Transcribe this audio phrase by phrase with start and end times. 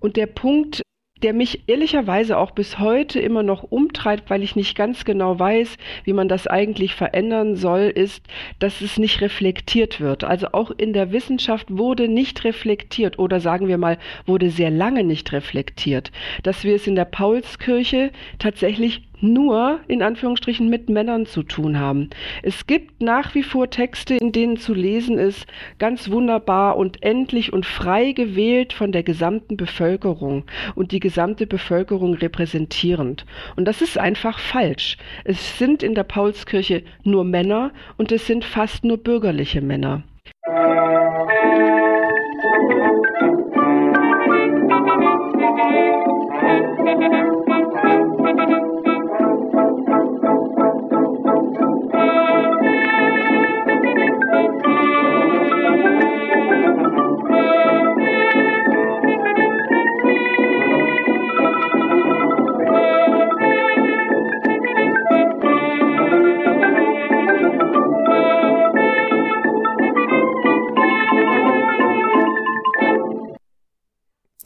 [0.00, 0.82] Und der Punkt,
[1.22, 5.76] der mich ehrlicherweise auch bis heute immer noch umtreibt, weil ich nicht ganz genau weiß,
[6.04, 8.24] wie man das eigentlich verändern soll, ist,
[8.58, 10.24] dass es nicht reflektiert wird.
[10.24, 15.04] Also auch in der Wissenschaft wurde nicht reflektiert oder sagen wir mal, wurde sehr lange
[15.04, 16.12] nicht reflektiert,
[16.42, 22.10] dass wir es in der Paulskirche tatsächlich nur in Anführungsstrichen mit Männern zu tun haben.
[22.42, 25.46] Es gibt nach wie vor Texte, in denen zu lesen ist,
[25.78, 30.44] ganz wunderbar und endlich und frei gewählt von der gesamten Bevölkerung
[30.74, 33.26] und die gesamte Bevölkerung repräsentierend.
[33.56, 34.96] Und das ist einfach falsch.
[35.24, 40.02] Es sind in der Paulskirche nur Männer und es sind fast nur bürgerliche Männer.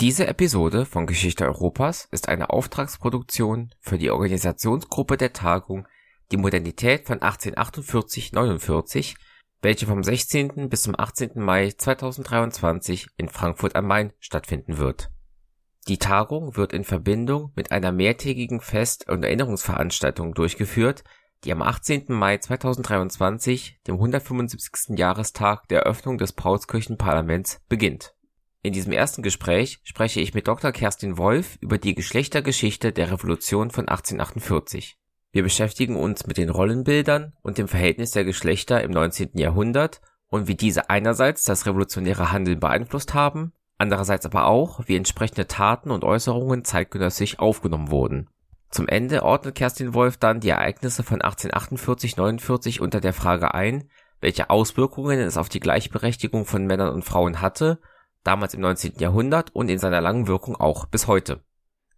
[0.03, 5.87] Diese Episode von Geschichte Europas ist eine Auftragsproduktion für die Organisationsgruppe der Tagung
[6.33, 9.15] Die Modernität von 1848-49,
[9.61, 10.69] welche vom 16.
[10.69, 11.35] bis zum 18.
[11.37, 15.13] Mai 2023 in Frankfurt am Main stattfinden wird.
[15.87, 21.05] Die Tagung wird in Verbindung mit einer mehrtägigen Fest- und Erinnerungsveranstaltung durchgeführt,
[21.45, 22.07] die am 18.
[22.09, 24.99] Mai 2023, dem 175.
[24.99, 28.17] Jahrestag der Eröffnung des Paulskirchenparlaments, beginnt
[28.65, 30.71] in diesem ersten Gespräch spreche ich mit Dr.
[30.71, 34.99] Kerstin Wolf über die Geschlechtergeschichte der Revolution von 1848.
[35.33, 39.31] Wir beschäftigen uns mit den Rollenbildern und dem Verhältnis der Geschlechter im 19.
[39.35, 45.49] Jahrhundert und wie diese einerseits das revolutionäre Handeln beeinflusst haben, andererseits aber auch, wie entsprechende
[45.49, 48.31] Taten und Äußerungen zeitgenössisch aufgenommen wurden.
[48.71, 54.51] Zum Ende ordnet Kerstin Wolf dann die Ereignisse von 1848-49 unter der Frage ein, welche
[54.51, 57.81] Auswirkungen es auf die Gleichberechtigung von Männern und Frauen hatte
[58.25, 58.95] damals im 19.
[58.99, 61.43] Jahrhundert und in seiner langen Wirkung auch bis heute.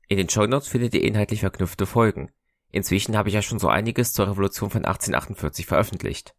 [0.09, 2.31] In den Shownotes findet ihr inhaltlich verknüpfte Folgen.
[2.71, 6.35] Inzwischen habe ich ja schon so einiges zur Revolution von 1848 veröffentlicht.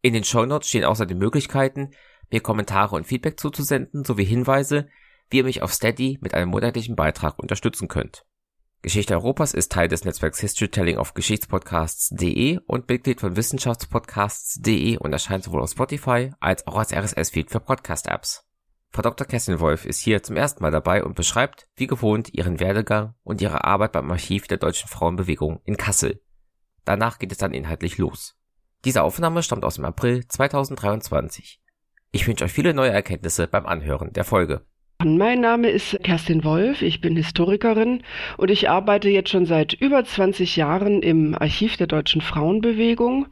[0.00, 1.90] In den Shownotes stehen außerdem Möglichkeiten,
[2.30, 4.88] mir Kommentare und Feedback zuzusenden sowie Hinweise,
[5.30, 8.24] wie ihr mich auf Steady mit einem monatlichen Beitrag unterstützen könnt.
[8.82, 15.44] Geschichte Europas ist Teil des Netzwerks Historytelling auf Geschichtspodcasts.de und Mitglied von Wissenschaftspodcasts.de und erscheint
[15.44, 18.44] sowohl auf Spotify als auch als RSS-Feed für Podcast-Apps.
[18.94, 19.26] Frau Dr.
[19.26, 23.64] Kesselwolf ist hier zum ersten Mal dabei und beschreibt, wie gewohnt, ihren Werdegang und ihre
[23.64, 26.20] Arbeit beim Archiv der Deutschen Frauenbewegung in Kassel.
[26.84, 28.36] Danach geht es dann inhaltlich los.
[28.84, 31.62] Diese Aufnahme stammt aus dem April 2023.
[32.10, 34.66] Ich wünsche euch viele neue Erkenntnisse beim Anhören der Folge.
[35.04, 38.02] Mein Name ist Kerstin Wolf, ich bin Historikerin
[38.36, 43.26] und ich arbeite jetzt schon seit über 20 Jahren im Archiv der Deutschen Frauenbewegung.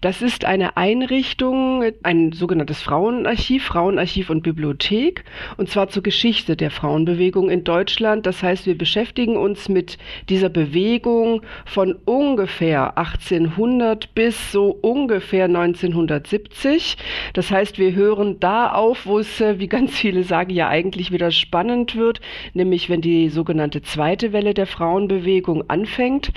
[0.00, 5.24] Das ist eine Einrichtung, ein sogenanntes Frauenarchiv, Frauenarchiv und Bibliothek
[5.56, 8.24] und zwar zur Geschichte der Frauenbewegung in Deutschland.
[8.24, 9.98] Das heißt, wir beschäftigen uns mit
[10.28, 16.96] dieser Bewegung von ungefähr 1800 bis so ungefähr 1970.
[17.32, 21.10] Das heißt, wir hören da auf, wo es, äh, wie ganz viele sagen, ja eigentlich
[21.16, 22.20] wieder spannend wird,
[22.52, 26.30] nämlich wenn die sogenannte zweite Welle der Frauenbewegung anfängt.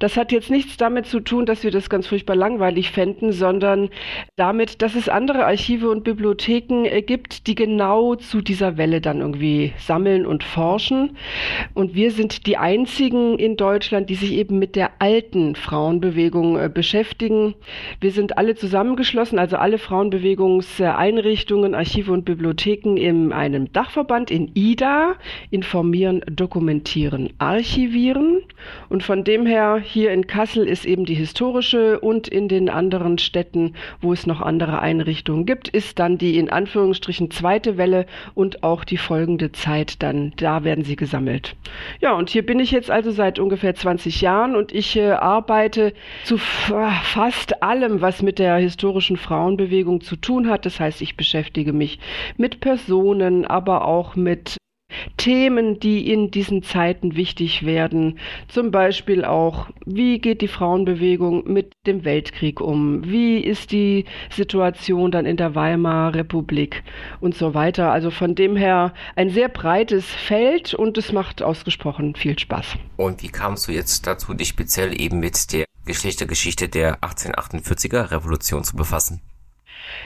[0.00, 3.90] Das hat jetzt nichts damit zu tun, dass wir das ganz furchtbar langweilig fänden, sondern
[4.34, 9.20] damit, dass es andere Archive und Bibliotheken äh, gibt, die genau zu dieser Welle dann
[9.20, 11.16] irgendwie sammeln und forschen.
[11.74, 16.68] Und wir sind die einzigen in Deutschland, die sich eben mit der alten Frauenbewegung äh,
[16.68, 17.54] beschäftigen.
[18.00, 24.50] Wir sind alle zusammengeschlossen, also alle Frauenbewegungseinrichtungen, Archive und Bibliotheken in einem Dachverband Deutschland in
[24.54, 25.14] IDA
[25.50, 28.42] informieren, dokumentieren, archivieren.
[28.88, 33.18] Und von dem her hier in Kassel ist eben die historische und in den anderen
[33.18, 38.62] Städten, wo es noch andere Einrichtungen gibt, ist dann die in Anführungsstrichen zweite Welle und
[38.62, 41.56] auch die folgende Zeit dann, da werden sie gesammelt.
[42.00, 45.92] Ja, und hier bin ich jetzt also seit ungefähr 20 Jahren und ich äh, arbeite
[46.24, 50.64] zu fast allem, was mit der historischen Frauenbewegung zu tun hat.
[50.64, 51.98] Das heißt, ich beschäftige mich
[52.36, 54.56] mit Personen, aber auch mit
[55.16, 58.18] Themen, die in diesen Zeiten wichtig werden.
[58.48, 63.04] Zum Beispiel auch, wie geht die Frauenbewegung mit dem Weltkrieg um?
[63.04, 66.82] Wie ist die Situation dann in der Weimarer Republik
[67.20, 67.90] und so weiter?
[67.90, 72.76] Also von dem her ein sehr breites Feld und es macht ausgesprochen viel Spaß.
[72.96, 78.64] Und wie kamst du jetzt dazu, dich speziell eben mit der Geschlechtergeschichte der 1848er Revolution
[78.64, 79.20] zu befassen?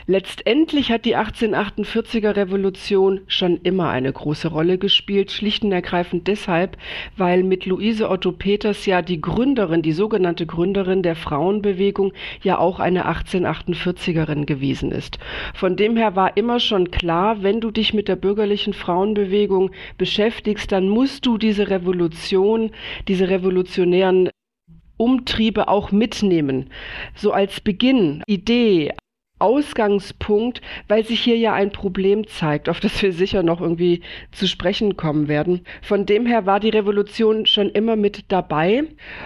[0.07, 6.77] Letztendlich hat die 1848er Revolution schon immer eine große Rolle gespielt, schlicht und ergreifend deshalb,
[7.17, 12.81] weil mit Luise Otto Peters ja die Gründerin, die sogenannte Gründerin der Frauenbewegung ja auch
[12.81, 15.19] eine 1848erin gewesen ist.
[15.55, 20.73] Von dem her war immer schon klar, wenn du dich mit der bürgerlichen Frauenbewegung beschäftigst,
[20.73, 22.71] dann musst du diese Revolution,
[23.09, 24.31] diese revolutionären
[24.97, 26.71] Umtriebe auch mitnehmen.
[27.15, 28.93] So als Beginn, Idee,
[29.39, 34.01] Ausgangspunkt, weil sich hier ja ein Problem zeigt, auf das wir sicher noch irgendwie
[34.33, 35.63] zu sprechen kommen werden.
[35.83, 38.85] Von dem her war die Revolution schon immer mit dabei.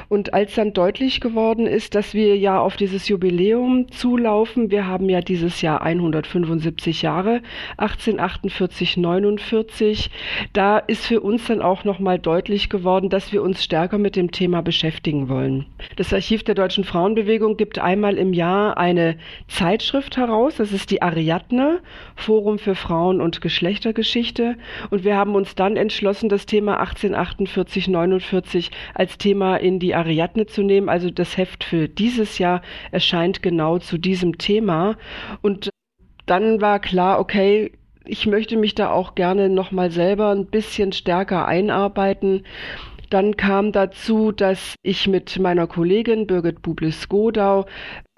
[0.09, 5.09] Und als dann deutlich geworden ist, dass wir ja auf dieses Jubiläum zulaufen, wir haben
[5.09, 7.41] ja dieses Jahr 175 Jahre,
[7.79, 10.11] 1848, 49,
[10.53, 14.31] da ist für uns dann auch nochmal deutlich geworden, dass wir uns stärker mit dem
[14.31, 15.67] Thema beschäftigen wollen.
[15.97, 19.17] Das Archiv der deutschen Frauenbewegung gibt einmal im Jahr eine
[19.49, 20.56] Zeitschrift Zeitschrift heraus.
[20.56, 21.81] Das ist die Ariadne,
[22.16, 24.56] Forum für Frauen- und Geschlechtergeschichte.
[24.90, 30.46] Und wir haben uns dann entschlossen, das Thema 1848, 49 als Thema in die Ariadne
[30.46, 30.88] zu nehmen.
[30.88, 34.96] Also das Heft für dieses Jahr erscheint genau zu diesem Thema.
[35.40, 35.70] Und
[36.26, 37.72] dann war klar, okay,
[38.04, 42.44] ich möchte mich da auch gerne nochmal selber ein bisschen stärker einarbeiten.
[43.10, 47.66] Dann kam dazu, dass ich mit meiner Kollegin Birgit Bublis-Godau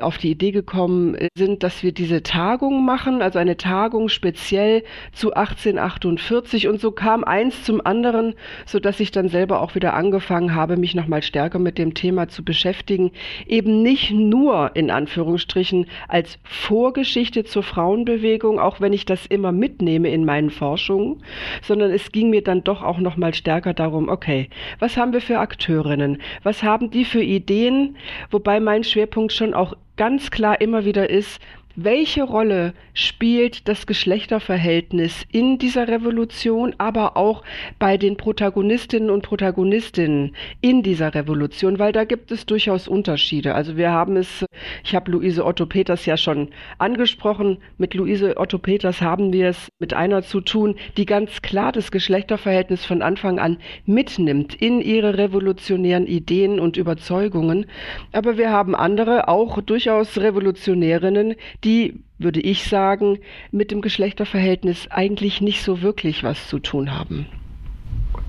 [0.00, 4.82] auf die Idee gekommen sind, dass wir diese Tagung machen, also eine Tagung speziell
[5.12, 8.34] zu 1848 und so kam eins zum anderen,
[8.66, 12.26] so ich dann selber auch wieder angefangen habe, mich noch mal stärker mit dem Thema
[12.26, 13.12] zu beschäftigen,
[13.46, 20.08] eben nicht nur in Anführungsstrichen als Vorgeschichte zur Frauenbewegung, auch wenn ich das immer mitnehme
[20.10, 21.22] in meinen Forschungen,
[21.62, 24.48] sondern es ging mir dann doch auch noch mal stärker darum, okay,
[24.80, 26.18] was haben wir für Akteurinnen?
[26.42, 27.96] Was haben die für Ideen?
[28.30, 31.40] Wobei mein Schwerpunkt schon auch ganz klar immer wieder ist,
[31.76, 37.42] welche Rolle spielt das Geschlechterverhältnis in dieser Revolution, aber auch
[37.78, 43.54] bei den Protagonistinnen und Protagonistinnen in dieser Revolution, weil da gibt es durchaus Unterschiede.
[43.54, 44.44] Also wir haben es,
[44.84, 46.48] ich habe Luise Otto Peters ja schon
[46.78, 51.72] angesprochen, mit Luise Otto Peters haben wir es mit einer zu tun, die ganz klar
[51.72, 57.66] das Geschlechterverhältnis von Anfang an mitnimmt in ihre revolutionären Ideen und Überzeugungen.
[58.12, 61.34] Aber wir haben andere, auch durchaus Revolutionärinnen,
[61.64, 63.18] die, würde ich sagen,
[63.50, 67.26] mit dem Geschlechterverhältnis eigentlich nicht so wirklich was zu tun haben.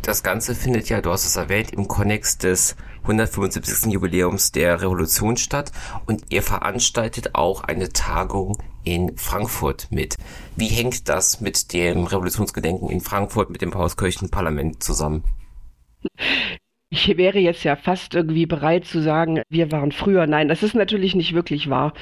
[0.01, 3.91] Das Ganze findet ja, du hast es erwähnt, im Konnex des 175.
[3.91, 5.71] Jubiläums der Revolution statt
[6.05, 10.15] und ihr veranstaltet auch eine Tagung in Frankfurt mit.
[10.55, 15.23] Wie hängt das mit dem Revolutionsgedenken in Frankfurt mit dem Pauskirchen Parlament zusammen?
[16.89, 20.27] Ich wäre jetzt ja fast irgendwie bereit zu sagen, wir waren früher.
[20.27, 21.93] Nein, das ist natürlich nicht wirklich wahr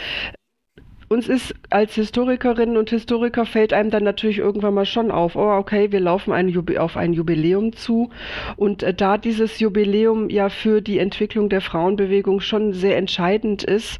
[1.13, 5.51] uns ist als Historikerinnen und Historiker fällt einem dann natürlich irgendwann mal schon auf, oh
[5.51, 8.10] okay, wir laufen ein auf ein Jubiläum zu
[8.57, 14.00] und äh, da dieses Jubiläum ja für die Entwicklung der Frauenbewegung schon sehr entscheidend ist,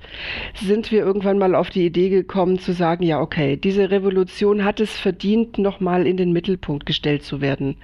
[0.56, 4.80] sind wir irgendwann mal auf die Idee gekommen zu sagen, ja okay, diese Revolution hat
[4.80, 7.78] es verdient, nochmal in den Mittelpunkt gestellt zu werden.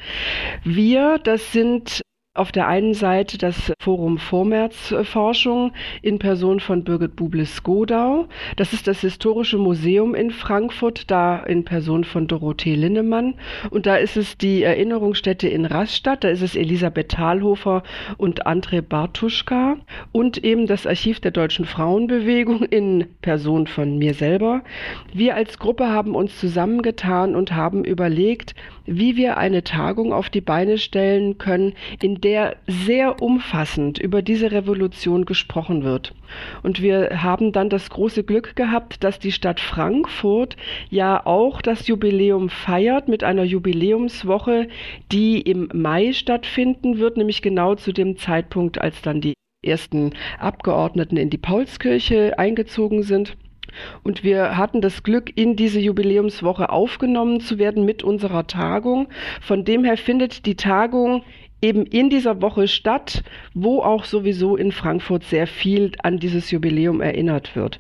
[0.63, 2.01] Wir, das sind
[2.39, 8.27] auf der einen Seite das Forum Vormärzforschung in Person von Birgit Bublis-Godau.
[8.55, 13.33] Das ist das Historische Museum in Frankfurt, da in Person von Dorothee Linnemann.
[13.71, 17.83] Und da ist es die Erinnerungsstätte in Rastatt, da ist es Elisabeth Thalhofer
[18.17, 19.75] und André Bartuschka.
[20.13, 24.63] Und eben das Archiv der deutschen Frauenbewegung in Person von mir selber.
[25.13, 28.55] Wir als Gruppe haben uns zusammengetan und haben überlegt,
[28.89, 34.51] wie wir eine Tagung auf die Beine stellen können, in der sehr umfassend über diese
[34.51, 36.13] Revolution gesprochen wird.
[36.63, 40.57] Und wir haben dann das große Glück gehabt, dass die Stadt Frankfurt
[40.89, 44.67] ja auch das Jubiläum feiert mit einer Jubiläumswoche,
[45.11, 49.33] die im Mai stattfinden wird, nämlich genau zu dem Zeitpunkt, als dann die
[49.65, 53.35] ersten Abgeordneten in die Paulskirche eingezogen sind.
[54.03, 59.07] Und wir hatten das Glück, in diese Jubiläumswoche aufgenommen zu werden mit unserer Tagung.
[59.41, 61.23] Von dem her findet die Tagung
[61.61, 67.01] eben in dieser Woche statt, wo auch sowieso in Frankfurt sehr viel an dieses Jubiläum
[67.01, 67.79] erinnert wird.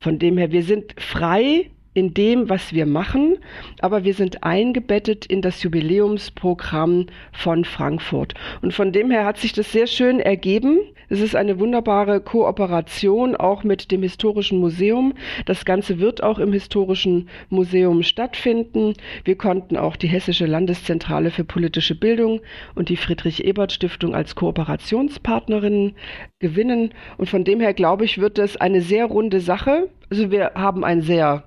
[0.00, 3.36] Von dem her, wir sind frei in dem, was wir machen,
[3.80, 8.34] aber wir sind eingebettet in das Jubiläumsprogramm von Frankfurt.
[8.62, 10.78] Und von dem her hat sich das sehr schön ergeben.
[11.08, 15.12] Es ist eine wunderbare Kooperation auch mit dem Historischen Museum.
[15.44, 18.94] Das Ganze wird auch im Historischen Museum stattfinden.
[19.24, 22.40] Wir konnten auch die Hessische Landeszentrale für politische Bildung
[22.74, 25.94] und die Friedrich-Ebert-Stiftung als Kooperationspartnerinnen
[26.38, 26.94] gewinnen.
[27.18, 30.84] Und von dem her, glaube ich, wird das eine sehr runde Sache Also wir haben
[30.84, 31.44] ein sehr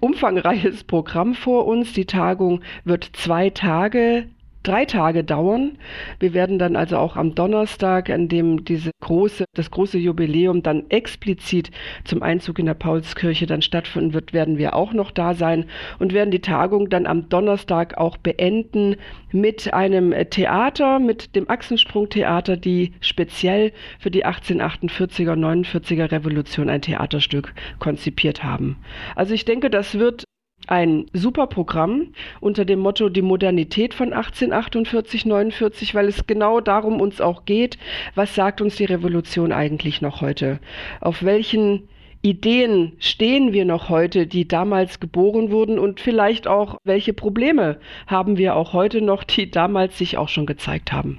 [0.00, 1.92] umfangreiches Programm vor uns.
[1.92, 4.28] Die Tagung wird zwei Tage
[4.62, 5.78] drei Tage dauern.
[6.18, 10.90] Wir werden dann also auch am Donnerstag, an dem diese große, das große Jubiläum dann
[10.90, 11.70] explizit
[12.04, 15.66] zum Einzug in der Paulskirche dann stattfinden wird, werden wir auch noch da sein
[15.98, 18.96] und werden die Tagung dann am Donnerstag auch beenden
[19.32, 27.54] mit einem Theater, mit dem Achsensprung-Theater, die speziell für die 1848er, 49er Revolution ein Theaterstück
[27.78, 28.76] konzipiert haben.
[29.14, 30.24] Also ich denke, das wird
[30.66, 32.08] ein super Programm
[32.40, 37.78] unter dem Motto die Modernität von 1848, 49, weil es genau darum uns auch geht,
[38.14, 40.60] was sagt uns die Revolution eigentlich noch heute?
[41.00, 41.88] Auf welchen
[42.20, 48.36] Ideen stehen wir noch heute, die damals geboren wurden und vielleicht auch, welche Probleme haben
[48.36, 51.18] wir auch heute noch, die damals sich auch schon gezeigt haben?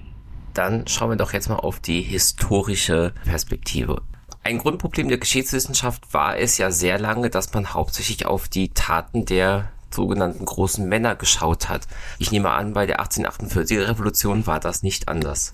[0.53, 4.01] Dann schauen wir doch jetzt mal auf die historische Perspektive.
[4.43, 9.25] Ein Grundproblem der Geschichtswissenschaft war es ja sehr lange, dass man hauptsächlich auf die Taten
[9.25, 11.87] der sogenannten großen Männer geschaut hat.
[12.19, 15.53] Ich nehme an, bei der 1848er Revolution war das nicht anders.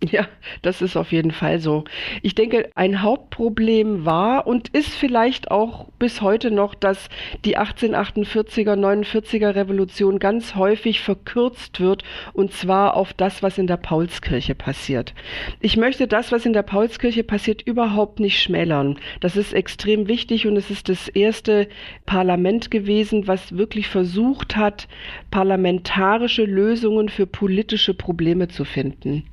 [0.00, 0.28] Ja,
[0.62, 1.82] das ist auf jeden Fall so.
[2.22, 7.08] Ich denke, ein Hauptproblem war und ist vielleicht auch bis heute noch, dass
[7.44, 13.76] die 1848er, 49er Revolution ganz häufig verkürzt wird und zwar auf das, was in der
[13.76, 15.14] Paulskirche passiert.
[15.58, 19.00] Ich möchte das, was in der Paulskirche passiert, überhaupt nicht schmälern.
[19.18, 21.68] Das ist extrem wichtig und es ist das erste
[22.06, 24.86] Parlament gewesen, was wirklich versucht hat,
[25.32, 29.24] parlamentarische Lösungen für politische Probleme zu finden.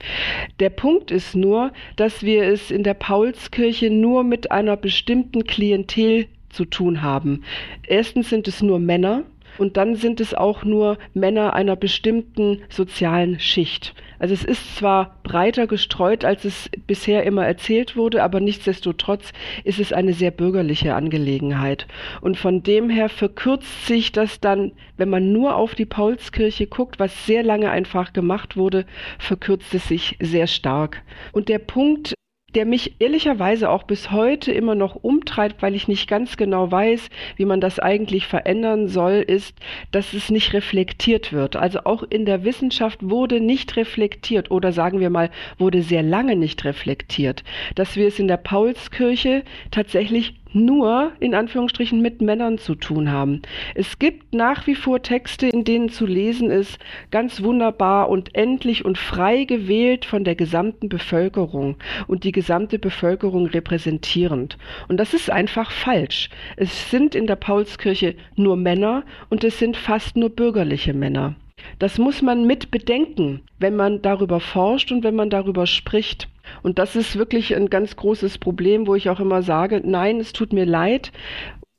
[0.59, 6.27] Der Punkt ist nur, dass wir es in der Paulskirche nur mit einer bestimmten Klientel
[6.49, 7.43] zu tun haben.
[7.85, 9.23] Erstens sind es nur Männer,
[9.57, 13.93] und dann sind es auch nur Männer einer bestimmten sozialen Schicht.
[14.19, 19.33] Also es ist zwar breiter gestreut, als es bisher immer erzählt wurde, aber nichtsdestotrotz
[19.63, 21.87] ist es eine sehr bürgerliche Angelegenheit.
[22.21, 26.99] Und von dem her verkürzt sich das dann, wenn man nur auf die Paulskirche guckt,
[26.99, 28.85] was sehr lange einfach gemacht wurde,
[29.19, 31.03] verkürzt es sich sehr stark.
[31.31, 32.13] Und der Punkt,
[32.55, 37.09] der mich ehrlicherweise auch bis heute immer noch umtreibt, weil ich nicht ganz genau weiß,
[37.35, 39.57] wie man das eigentlich verändern soll, ist,
[39.91, 41.57] dass es nicht reflektiert wird.
[41.57, 46.35] Also auch in der Wissenschaft wurde nicht reflektiert oder sagen wir mal, wurde sehr lange
[46.35, 47.43] nicht reflektiert,
[47.75, 53.41] dass wir es in der Paulskirche tatsächlich nur in Anführungsstrichen mit Männern zu tun haben.
[53.75, 56.79] Es gibt nach wie vor Texte, in denen zu lesen ist,
[57.11, 61.75] ganz wunderbar und endlich und frei gewählt von der gesamten Bevölkerung
[62.07, 64.57] und die gesamte Bevölkerung repräsentierend.
[64.87, 66.29] Und das ist einfach falsch.
[66.55, 71.35] Es sind in der Paulskirche nur Männer und es sind fast nur bürgerliche Männer.
[71.79, 76.29] Das muss man mit bedenken, wenn man darüber forscht und wenn man darüber spricht.
[76.63, 80.33] Und das ist wirklich ein ganz großes Problem, wo ich auch immer sage, nein, es
[80.33, 81.11] tut mir leid.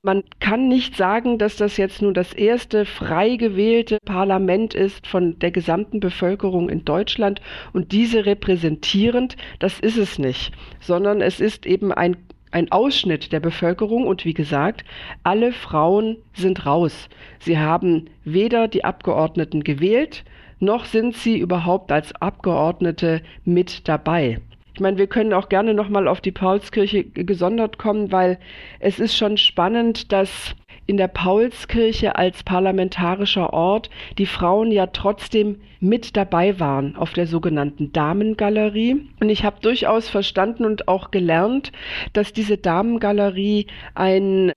[0.02, 5.36] Man kann nicht sagen, dass das jetzt nun das erste frei gewählte Parlament ist von
[5.40, 7.40] der gesamten Bevölkerung in Deutschland
[7.72, 9.36] und diese repräsentierend.
[9.58, 12.16] Das ist es nicht, sondern es ist eben ein
[12.52, 14.84] ein Ausschnitt der Bevölkerung und wie gesagt,
[15.24, 17.08] alle Frauen sind raus.
[17.38, 20.24] Sie haben weder die Abgeordneten gewählt,
[20.58, 24.40] noch sind sie überhaupt als Abgeordnete mit dabei.
[24.76, 28.38] Ich meine, wir können auch gerne nochmal auf die Paulskirche gesondert kommen, weil
[28.78, 30.54] es ist schon spannend, dass
[30.84, 37.26] in der Paulskirche als parlamentarischer Ort die Frauen ja trotzdem mit dabei waren auf der
[37.26, 39.08] sogenannten Damengalerie.
[39.18, 41.72] Und ich habe durchaus verstanden und auch gelernt,
[42.12, 44.52] dass diese Damengalerie ein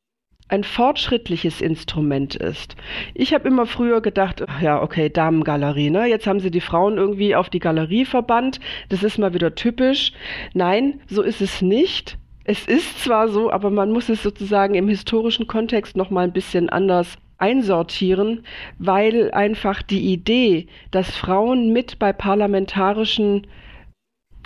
[0.50, 2.76] ein fortschrittliches Instrument ist.
[3.14, 6.08] Ich habe immer früher gedacht, ach ja, okay, Damengalerie, ne?
[6.08, 8.60] Jetzt haben sie die Frauen irgendwie auf die Galerie verbannt.
[8.90, 10.12] Das ist mal wieder typisch.
[10.54, 12.18] Nein, so ist es nicht.
[12.44, 16.34] Es ist zwar so, aber man muss es sozusagen im historischen Kontext noch mal ein
[16.34, 18.44] bisschen anders einsortieren,
[18.80, 23.46] weil einfach die Idee, dass Frauen mit bei parlamentarischen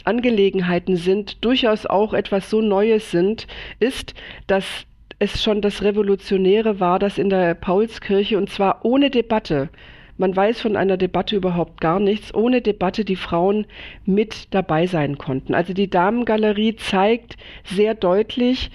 [0.03, 3.47] Angelegenheiten sind, durchaus auch etwas so Neues sind,
[3.79, 4.13] ist,
[4.47, 4.85] dass
[5.23, 9.69] es schon das Revolutionäre war, das in der Paulskirche, und zwar ohne Debatte,
[10.17, 13.65] man weiß von einer Debatte überhaupt gar nichts, ohne Debatte die Frauen
[14.05, 15.55] mit dabei sein konnten.
[15.55, 18.69] Also die Damengalerie zeigt sehr deutlich,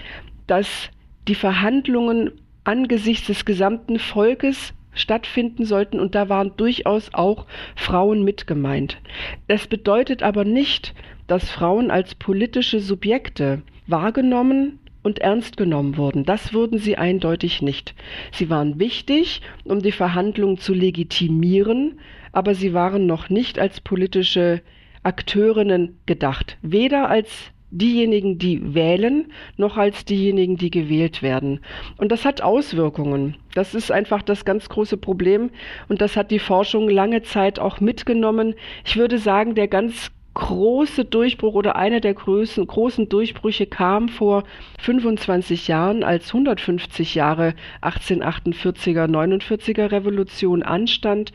[0.47, 0.91] dass
[1.29, 2.33] die Verhandlungen
[2.65, 8.99] angesichts des gesamten Volkes stattfinden sollten und da waren durchaus auch Frauen mit gemeint.
[9.47, 10.95] Das bedeutet aber nicht,
[11.29, 16.27] dass Frauen als politische Subjekte wahrgenommen und ernst genommen wurden.
[16.27, 17.95] Das wurden sie eindeutig nicht.
[18.31, 21.99] Sie waren wichtig, um die Verhandlungen zu legitimieren,
[22.33, 24.61] aber sie waren noch nicht als politische
[25.05, 31.61] Akteurinnen gedacht, weder als diejenigen, die wählen, noch als diejenigen, die gewählt werden.
[31.97, 33.37] Und das hat Auswirkungen.
[33.55, 35.49] Das ist einfach das ganz große Problem
[35.89, 38.55] und das hat die Forschung lange Zeit auch mitgenommen.
[38.85, 44.45] Ich würde sagen, der ganz große Durchbruch oder einer der großen, großen Durchbrüche kam vor
[44.81, 51.33] 25 Jahren, als 150 Jahre 1848er, 49er Revolution anstand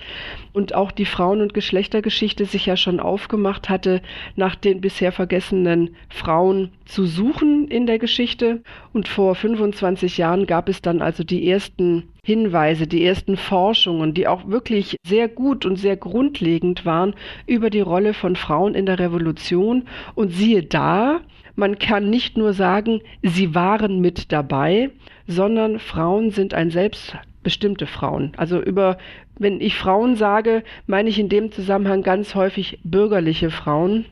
[0.54, 4.02] und auch die Frauen- und Geschlechtergeschichte sich ja schon aufgemacht hatte,
[4.38, 8.64] nach den bisher vergessenen Frauen zu suchen in der Geschichte.
[8.94, 14.30] Und vor 25 Jahren gab es dann also die ersten Hinweise, die ersten Forschungen, die
[14.30, 17.16] auch wirklich sehr gut und sehr grundlegend waren
[17.48, 19.90] über die Rolle von Frauen in der Revolution.
[20.16, 21.20] Und siehe da,
[21.58, 24.90] man kann nicht nur sagen, sie waren mit dabei,
[25.28, 28.32] sondern Frauen sind ein selbstbestimmte Frauen.
[28.38, 28.98] Also über,
[29.38, 34.06] wenn ich Frauen sage, meine ich in dem Zusammenhang ganz häufig bürgerliche Frauen.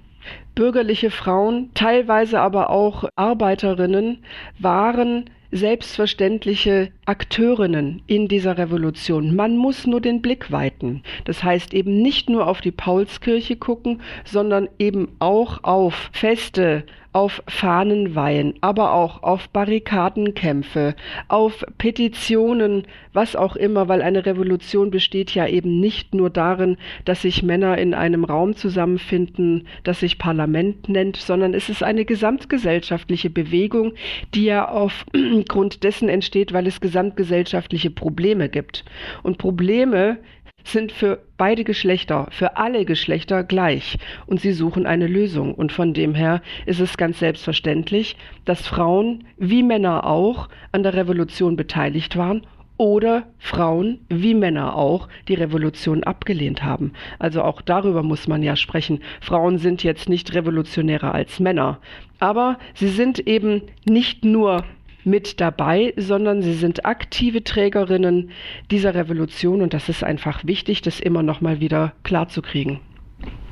[0.54, 4.18] Bürgerliche Frauen, teilweise aber auch Arbeiterinnen,
[4.60, 9.36] waren selbstverständliche Akteurinnen in dieser Revolution.
[9.36, 11.04] Man muss nur den Blick weiten.
[11.26, 17.44] Das heißt eben nicht nur auf die Paulskirche gucken, sondern eben auch auf Feste, auf
[17.48, 20.96] Fahnenweihen, aber auch auf Barrikadenkämpfe,
[21.28, 27.24] auf Petitionen, was auch immer, weil eine Revolution besteht ja eben nicht nur darin, dass
[27.24, 33.30] sich Männer in einem Raum zusammenfinden, das sich Parlament nennt, sondern es ist eine gesamtgesellschaftliche
[33.30, 33.94] Bewegung,
[34.34, 35.12] die ja aufgrund
[35.84, 38.86] dessen entsteht, weil es gesamtgesellschaftliche Probleme gibt.
[39.24, 40.18] Und Probleme
[40.64, 45.54] sind für beide Geschlechter, für alle Geschlechter gleich und sie suchen eine Lösung.
[45.54, 48.16] Und von dem her ist es ganz selbstverständlich,
[48.46, 52.46] dass Frauen wie Männer auch an der Revolution beteiligt waren
[52.82, 56.94] oder Frauen wie Männer auch die Revolution abgelehnt haben.
[57.20, 59.02] Also auch darüber muss man ja sprechen.
[59.20, 61.80] Frauen sind jetzt nicht revolutionärer als Männer,
[62.18, 64.64] aber sie sind eben nicht nur
[65.04, 68.32] mit dabei, sondern sie sind aktive Trägerinnen
[68.70, 72.80] dieser Revolution und das ist einfach wichtig, das immer noch mal wieder klarzukriegen.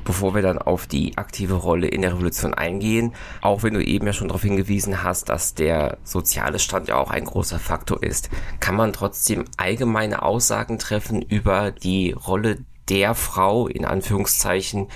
[0.04, 4.06] Bevor wir dann auf die aktive Rolle in der Revolution eingehen, auch wenn du eben
[4.06, 8.30] ja schon darauf hingewiesen hast, dass der soziale Stand ja auch ein großer Faktor ist,
[8.60, 14.88] kann man trotzdem allgemeine Aussagen treffen über die Rolle der Frau in Anführungszeichen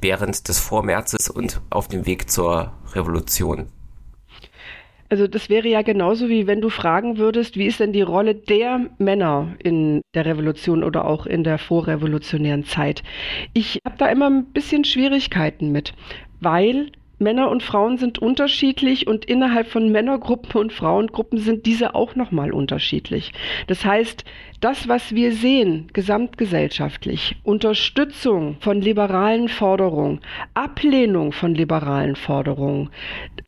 [0.00, 3.68] während des Vormärzes und auf dem Weg zur Revolution.
[5.12, 8.34] Also das wäre ja genauso wie wenn du fragen würdest, wie ist denn die Rolle
[8.34, 13.02] der Männer in der Revolution oder auch in der vorrevolutionären Zeit.
[13.52, 15.92] Ich habe da immer ein bisschen Schwierigkeiten mit,
[16.40, 22.16] weil Männer und Frauen sind unterschiedlich und innerhalb von Männergruppen und Frauengruppen sind diese auch
[22.16, 23.32] nochmal unterschiedlich.
[23.66, 24.24] Das heißt,
[24.60, 30.20] das, was wir sehen, gesamtgesellschaftlich, Unterstützung von liberalen Forderungen,
[30.54, 32.90] Ablehnung von liberalen Forderungen,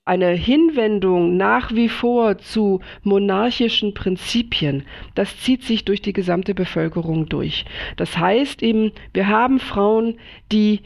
[0.05, 4.83] eine Hinwendung nach wie vor zu monarchischen Prinzipien,
[5.15, 7.65] das zieht sich durch die gesamte Bevölkerung durch.
[7.97, 10.17] Das heißt eben, wir haben Frauen,
[10.51, 10.81] die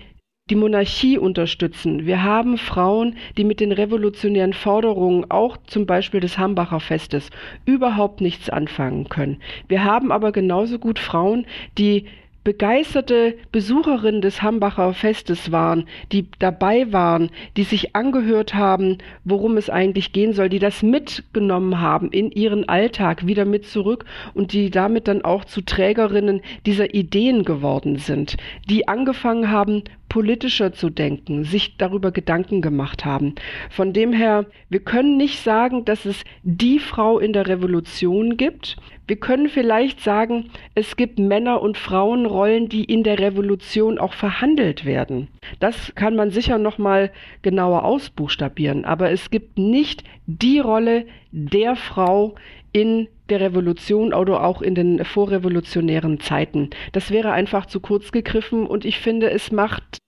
[0.50, 2.06] die Monarchie unterstützen.
[2.06, 7.30] Wir haben Frauen, die mit den revolutionären Forderungen, auch zum Beispiel des Hambacher Festes,
[7.64, 9.40] überhaupt nichts anfangen können.
[9.68, 12.06] Wir haben aber genauso gut Frauen, die
[12.48, 19.68] begeisterte Besucherinnen des Hambacher Festes waren, die dabei waren, die sich angehört haben, worum es
[19.68, 24.70] eigentlich gehen soll, die das mitgenommen haben in ihren Alltag wieder mit zurück und die
[24.70, 28.38] damit dann auch zu Trägerinnen dieser Ideen geworden sind,
[28.70, 33.34] die angefangen haben, politischer zu denken, sich darüber Gedanken gemacht haben.
[33.70, 38.76] Von dem her, wir können nicht sagen, dass es die Frau in der Revolution gibt.
[39.06, 44.84] Wir können vielleicht sagen, es gibt Männer- und Frauenrollen, die in der Revolution auch verhandelt
[44.84, 45.28] werden.
[45.60, 47.10] Das kann man sicher noch mal
[47.42, 52.34] genauer ausbuchstabieren, aber es gibt nicht die Rolle der Frau
[52.72, 56.70] in der Revolution oder auch in den vorrevolutionären Zeiten.
[56.92, 59.98] Das wäre einfach zu kurz gegriffen und ich finde, es macht,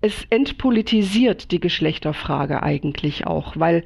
[0.00, 3.84] es entpolitisiert die Geschlechterfrage eigentlich auch, weil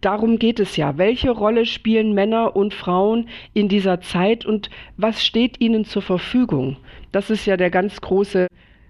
[0.00, 0.98] darum geht es ja.
[0.98, 6.76] Welche Rolle spielen Männer und Frauen in dieser Zeit und was steht ihnen zur Verfügung?
[7.12, 8.46] Das ist ja der ganz große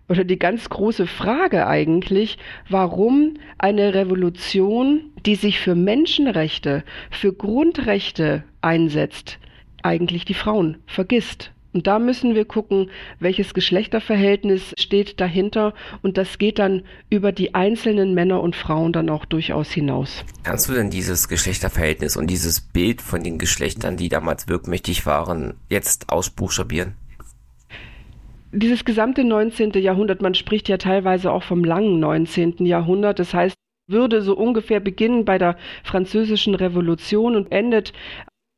[0.09, 8.44] oder die ganz große Frage eigentlich, warum eine Revolution, die sich für Menschenrechte, für Grundrechte
[8.61, 9.38] einsetzt,
[9.83, 11.53] eigentlich die Frauen vergisst.
[11.75, 12.90] Und da müssen wir gucken,
[13.21, 15.75] welches Geschlechterverhältnis steht dahinter.
[16.03, 20.25] Und das geht dann über die einzelnen Männer und Frauen dann auch durchaus hinaus.
[20.44, 25.55] Kannst du denn dieses Geschlechterverhältnis und dieses Bild von den Geschlechtern, die damals wirkmächtig waren,
[25.68, 26.94] jetzt ausbuchstabieren?
[28.53, 29.73] Dieses gesamte 19.
[29.73, 32.65] Jahrhundert, man spricht ja teilweise auch vom langen 19.
[32.67, 33.55] Jahrhundert, das heißt,
[33.89, 37.93] würde so ungefähr beginnen bei der Französischen Revolution und endet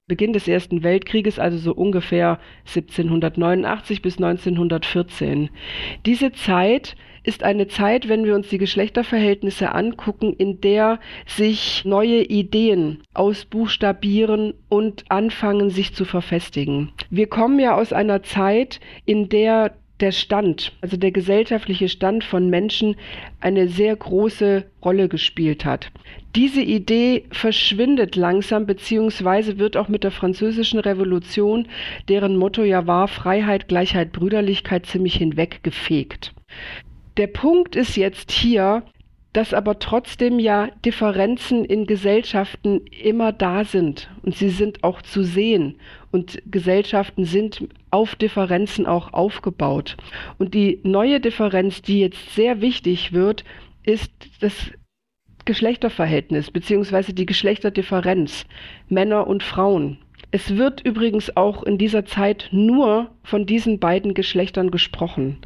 [0.09, 5.51] Beginn des Ersten Weltkrieges, also so ungefähr 1789 bis 1914.
[6.05, 12.23] Diese Zeit ist eine Zeit, wenn wir uns die Geschlechterverhältnisse angucken, in der sich neue
[12.23, 16.93] Ideen ausbuchstabieren und anfangen, sich zu verfestigen.
[17.11, 22.49] Wir kommen ja aus einer Zeit, in der der Stand, also der gesellschaftliche Stand von
[22.49, 22.97] Menschen
[23.41, 25.91] eine sehr große Rolle gespielt hat.
[26.35, 31.69] Diese Idee verschwindet langsam, beziehungsweise wird auch mit der französischen Revolution,
[32.09, 36.33] deren Motto ja war Freiheit, Gleichheit, Brüderlichkeit, ziemlich hinweggefegt.
[37.17, 38.85] Der Punkt ist jetzt hier,
[39.33, 45.23] dass aber trotzdem ja Differenzen in Gesellschaften immer da sind und sie sind auch zu
[45.23, 45.77] sehen
[46.11, 49.97] und Gesellschaften sind auf Differenzen auch aufgebaut.
[50.39, 53.45] Und die neue Differenz, die jetzt sehr wichtig wird,
[53.85, 54.55] ist das
[55.45, 58.47] Geschlechterverhältnis beziehungsweise die Geschlechterdifferenz
[58.89, 59.99] Männer und Frauen.
[60.33, 65.39] Es wird übrigens auch in dieser Zeit nur von diesen beiden Geschlechtern gesprochen.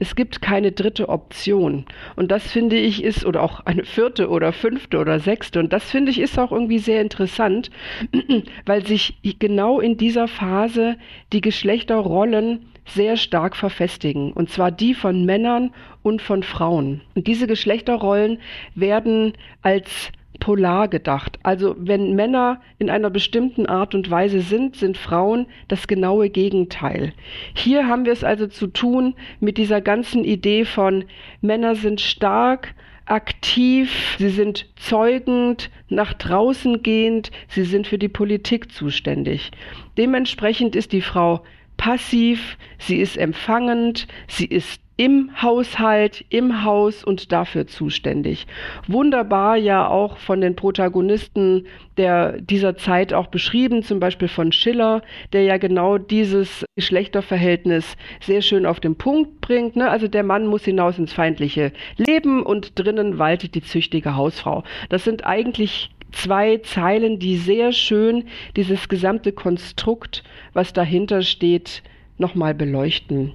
[0.00, 1.84] Es gibt keine dritte Option.
[2.16, 5.60] Und das finde ich ist, oder auch eine vierte oder fünfte oder sechste.
[5.60, 7.70] Und das finde ich ist auch irgendwie sehr interessant,
[8.66, 10.96] weil sich genau in dieser Phase
[11.32, 14.32] die Geschlechterrollen sehr stark verfestigen.
[14.32, 15.70] Und zwar die von Männern
[16.02, 17.00] und von Frauen.
[17.14, 18.38] Und diese Geschlechterrollen
[18.74, 21.38] werden als polar gedacht.
[21.42, 27.12] Also wenn Männer in einer bestimmten Art und Weise sind, sind Frauen das genaue Gegenteil.
[27.54, 31.04] Hier haben wir es also zu tun mit dieser ganzen Idee von
[31.40, 32.74] Männer sind stark,
[33.06, 39.50] aktiv, sie sind zeugend, nach draußen gehend, sie sind für die Politik zuständig.
[39.98, 41.42] Dementsprechend ist die Frau
[41.76, 48.46] passiv, sie ist empfangend, sie ist im Haushalt, im Haus und dafür zuständig.
[48.86, 55.02] Wunderbar ja auch von den Protagonisten der, dieser Zeit auch beschrieben, zum Beispiel von Schiller,
[55.32, 59.76] der ja genau dieses Geschlechterverhältnis sehr schön auf den Punkt bringt.
[59.76, 59.88] Ne?
[59.88, 64.62] Also der Mann muss hinaus ins feindliche Leben und drinnen waltet die züchtige Hausfrau.
[64.88, 68.24] Das sind eigentlich zwei Zeilen, die sehr schön
[68.56, 71.82] dieses gesamte Konstrukt, was dahinter steht,
[72.18, 73.34] nochmal beleuchten.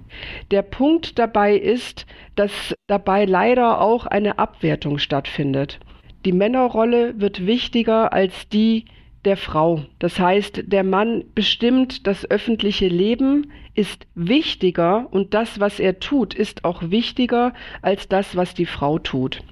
[0.52, 5.80] Der Punkt dabei ist, dass dabei leider auch eine Abwertung stattfindet.
[6.26, 8.86] Die Männerrolle wird wichtiger als die
[9.26, 9.84] der Frau.
[10.00, 16.34] Das heißt, der Mann bestimmt das öffentliche Leben, ist wichtiger und das, was er tut,
[16.34, 19.44] ist auch wichtiger als das, was die Frau tut.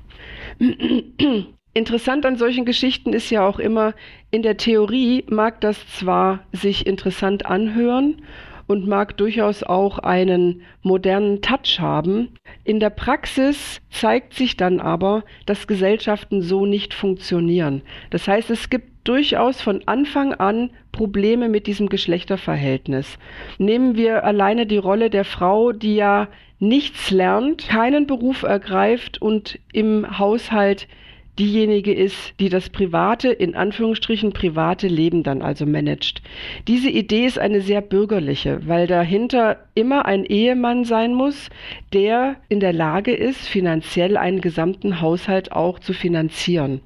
[1.74, 3.94] Interessant an solchen Geschichten ist ja auch immer,
[4.32, 8.22] in der Theorie mag das zwar sich interessant anhören
[8.68, 12.30] und mag durchaus auch einen modernen Touch haben.
[12.64, 17.82] In der Praxis zeigt sich dann aber, dass Gesellschaften so nicht funktionieren.
[18.10, 23.18] Das heißt, es gibt durchaus von Anfang an Probleme mit diesem Geschlechterverhältnis.
[23.58, 26.28] Nehmen wir alleine die Rolle der Frau, die ja
[26.60, 30.88] nichts lernt, keinen Beruf ergreift und im Haushalt
[31.38, 36.22] diejenige ist, die das private, in Anführungsstrichen private Leben dann also managt.
[36.68, 41.50] Diese Idee ist eine sehr bürgerliche, weil dahinter immer ein Ehemann sein muss,
[41.94, 46.82] der in der Lage ist, finanziell einen gesamten Haushalt auch zu finanzieren.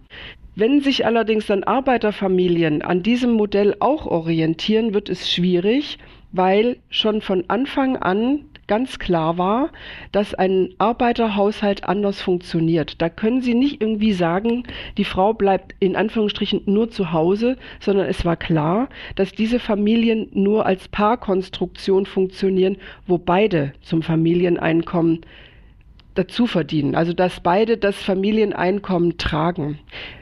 [0.56, 5.98] Wenn sich allerdings dann Arbeiterfamilien an diesem Modell auch orientieren, wird es schwierig,
[6.32, 9.72] weil schon von Anfang an ganz klar war,
[10.12, 13.02] dass ein Arbeiterhaushalt anders funktioniert.
[13.02, 14.64] Da können Sie nicht irgendwie sagen,
[14.98, 20.30] die Frau bleibt in Anführungsstrichen nur zu Hause, sondern es war klar, dass diese Familien
[20.34, 22.78] nur als Paarkonstruktion funktionieren,
[23.08, 25.22] wo beide zum Familieneinkommen
[26.14, 29.80] dazu verdienen, also dass beide das Familieneinkommen tragen.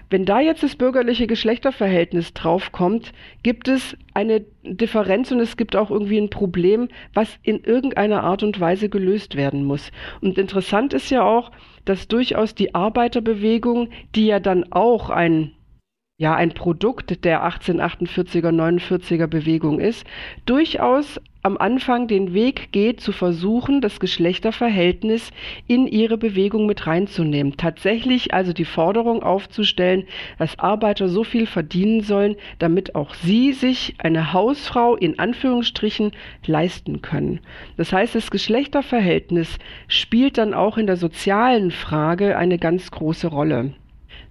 [0.09, 3.11] Wenn da jetzt das bürgerliche Geschlechterverhältnis draufkommt,
[3.43, 8.41] gibt es eine Differenz und es gibt auch irgendwie ein Problem, was in irgendeiner Art
[8.41, 9.91] und Weise gelöst werden muss.
[10.21, 11.51] Und interessant ist ja auch,
[11.83, 15.51] dass durchaus die Arbeiterbewegung, die ja dann auch ein
[16.19, 20.03] ja ein Produkt der 1848er, 49er Bewegung ist,
[20.47, 25.31] durchaus am Anfang den Weg geht, zu versuchen, das Geschlechterverhältnis
[25.67, 27.55] in ihre Bewegung mit reinzunehmen.
[27.55, 30.07] Tatsächlich also die Forderung aufzustellen,
[30.39, 36.11] dass Arbeiter so viel verdienen sollen, damit auch sie sich eine Hausfrau in Anführungsstrichen
[36.47, 37.41] leisten können.
[37.77, 43.73] Das heißt, das Geschlechterverhältnis spielt dann auch in der sozialen Frage eine ganz große Rolle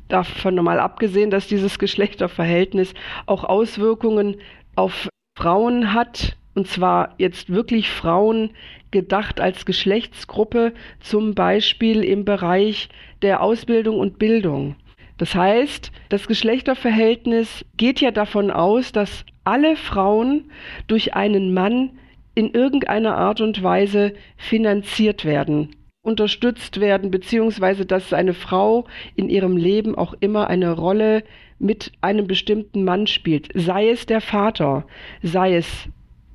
[0.09, 2.95] davon nochmal abgesehen, dass dieses Geschlechterverhältnis
[3.27, 4.37] auch Auswirkungen
[4.75, 8.51] auf Frauen hat, und zwar jetzt wirklich Frauen
[8.91, 12.89] gedacht als Geschlechtsgruppe, zum Beispiel im Bereich
[13.23, 14.77] der Ausbildung und Bildung.
[15.19, 20.51] Das heißt, das Geschlechterverhältnis geht ja davon aus, dass alle Frauen
[20.87, 21.99] durch einen Mann
[22.35, 25.75] in irgendeiner Art und Weise finanziert werden,
[26.07, 31.25] unterstützt werden, beziehungsweise dass eine Frau in ihrem Leben auch immer eine Rolle
[31.59, 34.85] mit einem bestimmten Mann spielt, sei es der Vater,
[35.23, 35.89] sei es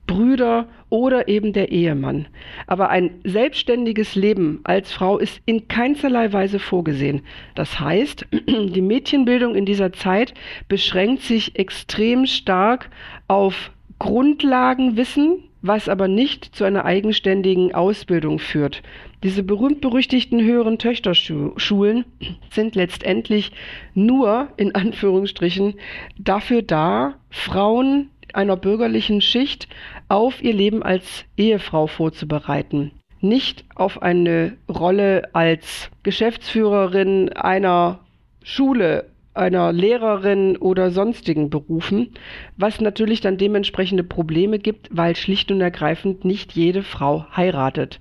[0.07, 2.27] Brüder oder eben der Ehemann.
[2.67, 7.21] Aber ein selbstständiges Leben als Frau ist in keinsterlei Weise vorgesehen.
[7.55, 10.33] Das heißt, die Mädchenbildung in dieser Zeit
[10.67, 12.89] beschränkt sich extrem stark
[13.29, 18.81] auf Grundlagenwissen, was aber nicht zu einer eigenständigen Ausbildung führt.
[19.23, 22.05] Diese berühmt-berüchtigten höheren Töchterschulen
[22.49, 23.51] sind letztendlich
[23.93, 25.75] nur, in Anführungsstrichen,
[26.17, 29.67] dafür da, Frauen einer bürgerlichen Schicht
[30.07, 32.91] auf ihr Leben als Ehefrau vorzubereiten.
[33.19, 37.99] Nicht auf eine Rolle als Geschäftsführerin einer
[38.41, 42.13] Schule, einer Lehrerin oder sonstigen Berufen,
[42.57, 47.99] was natürlich dann dementsprechende Probleme gibt, weil schlicht und ergreifend nicht jede Frau heiratet.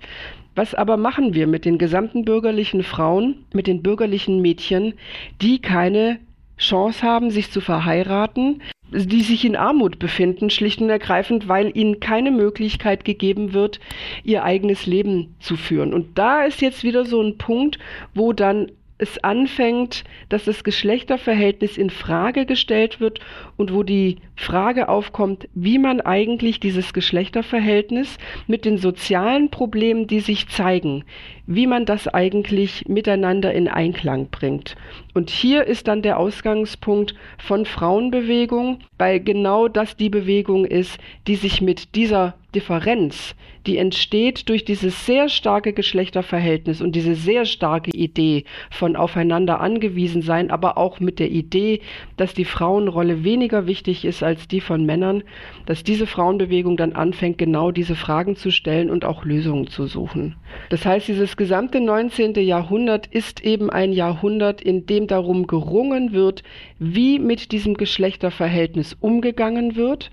[0.55, 4.95] Was aber machen wir mit den gesamten bürgerlichen Frauen, mit den bürgerlichen Mädchen,
[5.41, 6.19] die keine
[6.59, 8.61] Chance haben, sich zu verheiraten,
[8.93, 13.81] die sich in Armut befinden, schlicht und ergreifend, weil ihnen keine Möglichkeit gegeben wird,
[14.25, 15.95] ihr eigenes Leben zu führen.
[15.95, 17.79] Und da ist jetzt wieder so ein Punkt,
[18.15, 23.21] wo dann es anfängt, dass das Geschlechterverhältnis in Frage gestellt wird
[23.57, 30.21] und wo die Frage aufkommt, wie man eigentlich dieses Geschlechterverhältnis mit den sozialen Problemen, die
[30.21, 31.05] sich zeigen,
[31.47, 34.77] wie man das eigentlich miteinander in Einklang bringt.
[35.15, 41.37] Und hier ist dann der Ausgangspunkt von Frauenbewegung, weil genau das die Bewegung ist, die
[41.37, 43.35] sich mit dieser Differenz,
[43.67, 50.23] die entsteht durch dieses sehr starke Geschlechterverhältnis und diese sehr starke Idee von aufeinander angewiesen
[50.23, 51.81] sein, aber auch mit der Idee,
[52.17, 55.23] dass die Frauenrolle weniger wichtig ist als die von Männern,
[55.67, 60.37] dass diese Frauenbewegung dann anfängt, genau diese Fragen zu stellen und auch Lösungen zu suchen.
[60.71, 62.35] Das heißt, dieses gesamte 19.
[62.35, 66.43] Jahrhundert ist eben ein Jahrhundert, in dem darum gerungen wird,
[66.79, 70.11] wie mit diesem Geschlechterverhältnis umgegangen wird,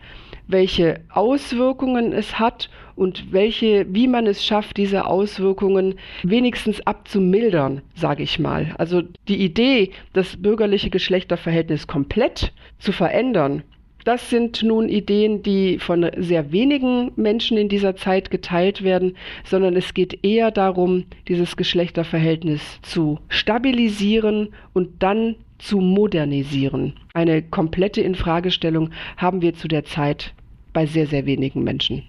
[0.47, 8.23] welche Auswirkungen es hat und welche, wie man es schafft, diese Auswirkungen wenigstens abzumildern, sage
[8.23, 8.73] ich mal.
[8.77, 13.63] Also die Idee, das bürgerliche Geschlechterverhältnis komplett zu verändern,
[14.07, 19.75] das sind nun Ideen, die von sehr wenigen Menschen in dieser Zeit geteilt werden, sondern
[19.75, 26.93] es geht eher darum, dieses Geschlechterverhältnis zu stabilisieren und dann zu modernisieren.
[27.13, 30.33] Eine komplette Infragestellung haben wir zu der Zeit
[30.77, 32.03] bei sehr, sehr wenigen Menschen.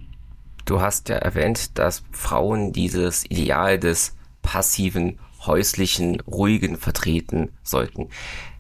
[0.67, 8.11] Du hast ja erwähnt, dass Frauen dieses Ideal des passiven, häuslichen, ruhigen vertreten sollten.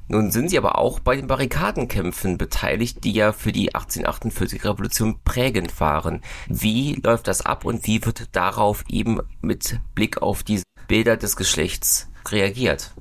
[0.06, 5.18] Nun sind sie aber auch bei den Barrikadenkämpfen beteiligt, die ja für die 1848 Revolution
[5.26, 6.22] prägend waren.
[6.46, 11.36] Wie läuft das ab und wie wird darauf eben mit Blick auf diese Bilder des
[11.36, 12.94] Geschlechts reagiert?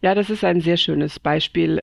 [0.00, 1.80] Ja, das ist ein sehr schönes Beispiel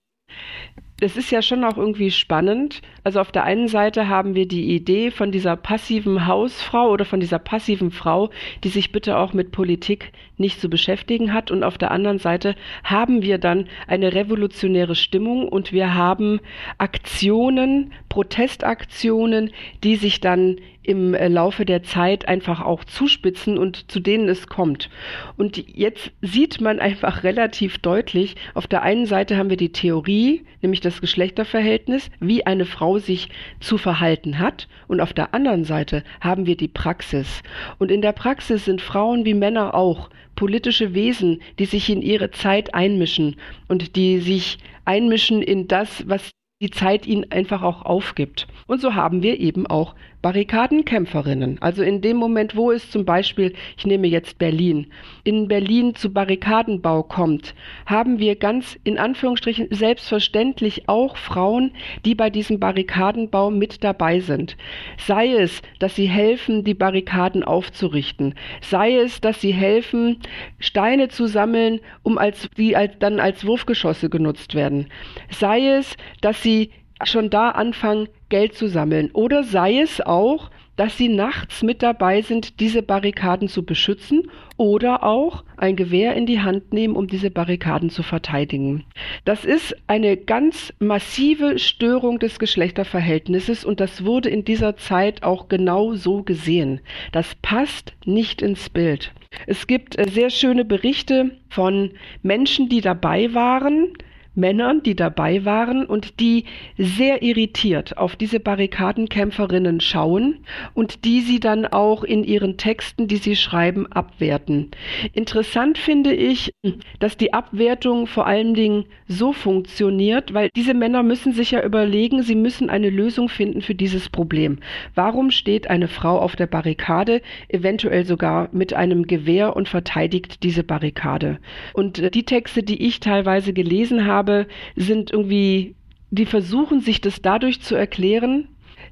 [1.01, 2.81] es ist ja schon auch irgendwie spannend.
[3.03, 7.19] Also auf der einen Seite haben wir die Idee von dieser passiven Hausfrau oder von
[7.19, 8.29] dieser passiven Frau,
[8.63, 11.51] die sich bitte auch mit Politik nicht zu beschäftigen hat.
[11.51, 16.41] Und auf der anderen Seite haben wir dann eine revolutionäre Stimmung und wir haben
[16.77, 19.51] Aktionen, Protestaktionen,
[19.83, 24.47] die sich dann im äh, Laufe der Zeit einfach auch zuspitzen und zu denen es
[24.47, 24.89] kommt.
[25.37, 30.43] Und jetzt sieht man einfach relativ deutlich, auf der einen Seite haben wir die Theorie,
[30.61, 36.03] nämlich das Geschlechterverhältnis, wie eine Frau sich zu verhalten hat, und auf der anderen Seite
[36.19, 37.43] haben wir die Praxis.
[37.79, 42.31] Und in der Praxis sind Frauen wie Männer auch politische Wesen, die sich in ihre
[42.31, 43.35] Zeit einmischen
[43.67, 48.47] und die sich einmischen in das, was die Zeit ihnen einfach auch aufgibt.
[48.67, 51.57] Und so haben wir eben auch Barrikadenkämpferinnen.
[51.61, 54.87] Also in dem Moment, wo es zum Beispiel, ich nehme jetzt Berlin,
[55.23, 57.55] in Berlin zu Barrikadenbau kommt,
[57.85, 61.71] haben wir ganz in Anführungsstrichen selbstverständlich auch Frauen,
[62.05, 64.57] die bei diesem Barrikadenbau mit dabei sind.
[64.97, 70.19] Sei es, dass sie helfen, die Barrikaden aufzurichten, sei es, dass sie helfen,
[70.59, 74.87] Steine zu sammeln, um als die als, dann als Wurfgeschosse genutzt werden,
[75.29, 76.69] sei es, dass sie
[77.05, 79.11] schon da anfangen, Geld zu sammeln.
[79.13, 85.03] Oder sei es auch, dass sie nachts mit dabei sind, diese Barrikaden zu beschützen oder
[85.03, 88.85] auch ein Gewehr in die Hand nehmen, um diese Barrikaden zu verteidigen.
[89.25, 95.49] Das ist eine ganz massive Störung des Geschlechterverhältnisses und das wurde in dieser Zeit auch
[95.49, 96.79] genau so gesehen.
[97.11, 99.11] Das passt nicht ins Bild.
[99.47, 103.93] Es gibt äh, sehr schöne Berichte von Menschen, die dabei waren,
[104.33, 106.45] Männern, die dabei waren und die
[106.77, 113.17] sehr irritiert auf diese Barrikadenkämpferinnen schauen und die sie dann auch in ihren Texten, die
[113.17, 114.71] sie schreiben, abwerten.
[115.13, 116.53] Interessant finde ich,
[116.99, 122.23] dass die Abwertung vor allen Dingen so funktioniert, weil diese Männer müssen sich ja überlegen,
[122.23, 124.59] sie müssen eine Lösung finden für dieses Problem.
[124.95, 130.63] Warum steht eine Frau auf der Barrikade, eventuell sogar mit einem Gewehr und verteidigt diese
[130.63, 131.39] Barrikade?
[131.73, 135.75] Und äh, die Texte, die ich teilweise gelesen habe, habe, sind irgendwie,
[136.11, 138.47] die versuchen sich das dadurch zu erklären,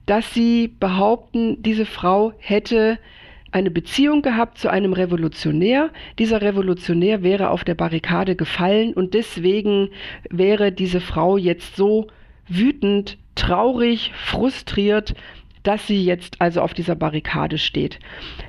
[0.07, 2.97] dass sie behaupten, diese Frau hätte
[3.51, 5.91] eine Beziehung gehabt zu einem Revolutionär.
[6.17, 9.89] Dieser Revolutionär wäre auf der Barrikade gefallen und deswegen
[10.31, 12.07] wäre diese Frau jetzt so
[12.47, 15.13] wütend, traurig, frustriert,
[15.61, 17.99] dass sie jetzt also auf dieser Barrikade steht.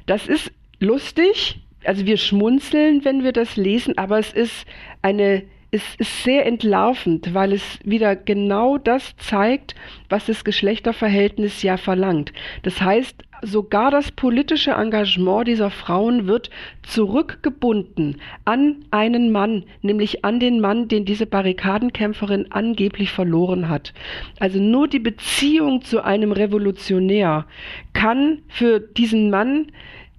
[0.06, 4.66] Das ist lustig, also wir schmunzeln, wenn wir das lesen, aber es ist
[5.02, 9.74] eine es ist sehr entlarvend, weil es wieder genau das zeigt,
[10.08, 12.32] was das Geschlechterverhältnis ja verlangt.
[12.62, 16.50] Das heißt, sogar das politische Engagement dieser Frauen wird
[16.82, 23.94] zurückgebunden an einen Mann, nämlich an den Mann, den diese Barrikadenkämpferin angeblich verloren hat.
[24.40, 27.46] Also nur die Beziehung zu einem Revolutionär
[27.92, 29.68] kann für diesen Mann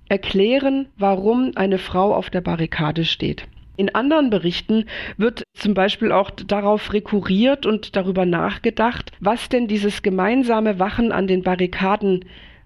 [0.08, 3.48] erklären, warum eine Frau auf der Barrikade steht.
[3.82, 4.86] In anderen Berichten
[5.18, 11.26] wird zum Beispiel auch darauf rekurriert und darüber nachgedacht, was denn dieses gemeinsame Wachen an
[11.26, 12.26] den Barrikaden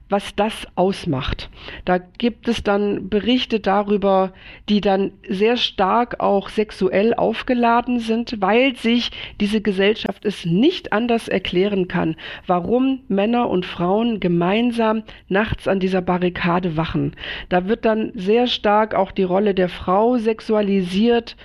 [0.10, 1.50] was das ausmacht.
[1.84, 4.34] Da gibt es dann Berichte darüber,
[4.70, 11.28] die dann sehr stark auch sexuell aufgeladen sind, weil sich diese Gesellschaft es nicht anders
[11.28, 12.16] erklären kann,
[12.46, 17.14] warum Männer und Frauen gemeinsam nachts an dieser Barrikade wachen.
[17.50, 21.36] Da wird dann sehr stark auch die Rolle der Frau sexualisiert,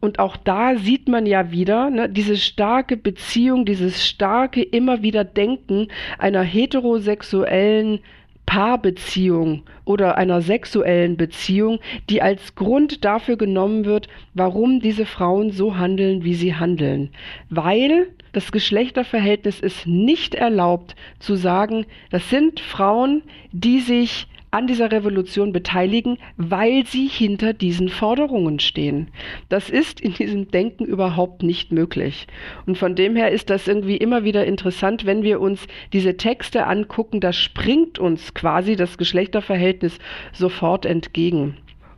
[0.00, 5.24] und auch da sieht man ja wieder ne, diese starke Beziehung, dieses starke immer wieder
[5.24, 8.00] Denken einer heterosexuellen
[8.46, 15.76] Paarbeziehung oder einer sexuellen Beziehung, die als Grund dafür genommen wird, warum diese Frauen so
[15.76, 17.10] handeln, wie sie handeln.
[17.50, 24.90] Weil das Geschlechterverhältnis ist nicht erlaubt zu sagen, das sind Frauen, die sich an dieser
[24.90, 29.08] Revolution beteiligen, weil sie hinter diesen Forderungen stehen.
[29.50, 32.26] Das ist in diesem Denken überhaupt nicht möglich.
[32.64, 36.66] Und von dem her ist das irgendwie immer wieder interessant, wenn wir uns diese Texte
[36.66, 39.98] angucken, da springt uns quasi das Geschlechterverhältnis
[40.32, 41.56] sofort entgegen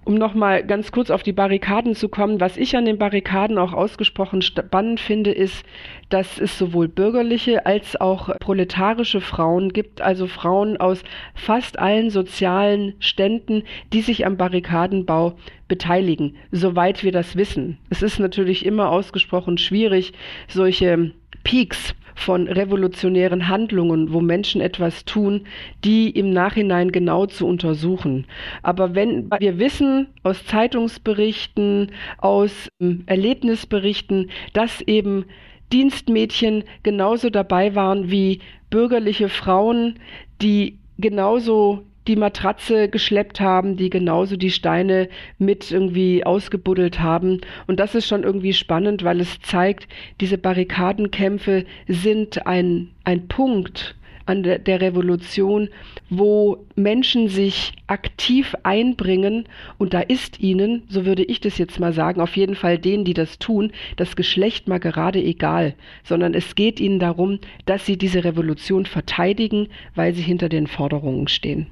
[0.08, 3.74] um nochmal ganz kurz auf die Barrikaden zu kommen, was ich an den Barrikaden auch
[3.74, 5.66] ausgesprochen spannend finde, ist,
[6.08, 12.94] dass es sowohl bürgerliche als auch proletarische Frauen gibt, also Frauen aus fast allen sozialen
[13.00, 15.36] Ständen, die sich am Barrikadenbau
[15.68, 17.76] beteiligen, soweit wir das wissen.
[17.90, 20.14] Es ist natürlich immer ausgesprochen schwierig,
[20.48, 21.12] solche
[21.44, 25.46] Peaks von revolutionären Handlungen, wo Menschen etwas tun,
[25.84, 28.26] die im Nachhinein genau zu untersuchen.
[28.62, 35.26] Aber wenn wir wissen aus Zeitungsberichten, aus ähm, Erlebnisberichten, dass eben
[35.72, 39.94] Dienstmädchen genauso dabei waren wie bürgerliche Frauen,
[40.42, 47.42] die genauso die Matratze geschleppt haben, die genauso die Steine mit irgendwie ausgebuddelt haben.
[47.66, 49.86] Und das ist schon irgendwie spannend, weil es zeigt,
[50.20, 53.94] diese Barrikadenkämpfe sind ein, ein Punkt
[54.28, 55.68] an der, der Revolution,
[56.10, 59.44] wo Menschen sich aktiv einbringen
[59.78, 63.04] und da ist ihnen, so würde ich das jetzt mal sagen, auf jeden Fall denen,
[63.04, 67.96] die das tun, das Geschlecht mal gerade egal, sondern es geht ihnen darum, dass sie
[67.96, 71.66] diese Revolution verteidigen, weil sie hinter den Forderungen stehen.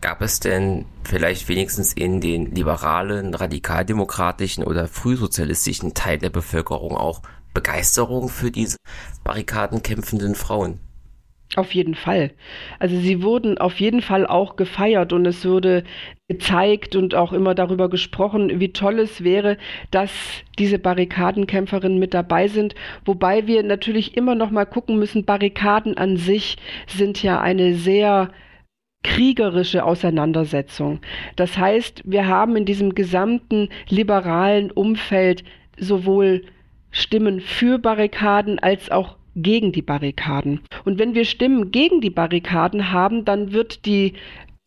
[0.00, 7.22] Gab es denn vielleicht wenigstens in den liberalen, radikaldemokratischen oder frühsozialistischen Teil der Bevölkerung auch
[7.54, 8.76] Begeisterung für diese
[9.24, 10.80] barrikadenkämpfenden Frauen?
[11.54, 12.32] Auf jeden Fall.
[12.80, 15.84] Also sie wurden auf jeden Fall auch gefeiert und es wurde
[16.28, 19.56] gezeigt und auch immer darüber gesprochen, wie toll es wäre,
[19.92, 20.10] dass
[20.58, 22.74] diese Barrikadenkämpferinnen mit dabei sind.
[23.04, 26.56] Wobei wir natürlich immer noch mal gucken müssen, Barrikaden an sich
[26.88, 28.30] sind ja eine sehr
[29.06, 30.98] kriegerische Auseinandersetzung.
[31.36, 35.44] Das heißt, wir haben in diesem gesamten liberalen Umfeld
[35.78, 36.42] sowohl
[36.90, 40.60] Stimmen für Barrikaden als auch gegen die Barrikaden.
[40.84, 44.14] Und wenn wir Stimmen gegen die Barrikaden haben, dann wird die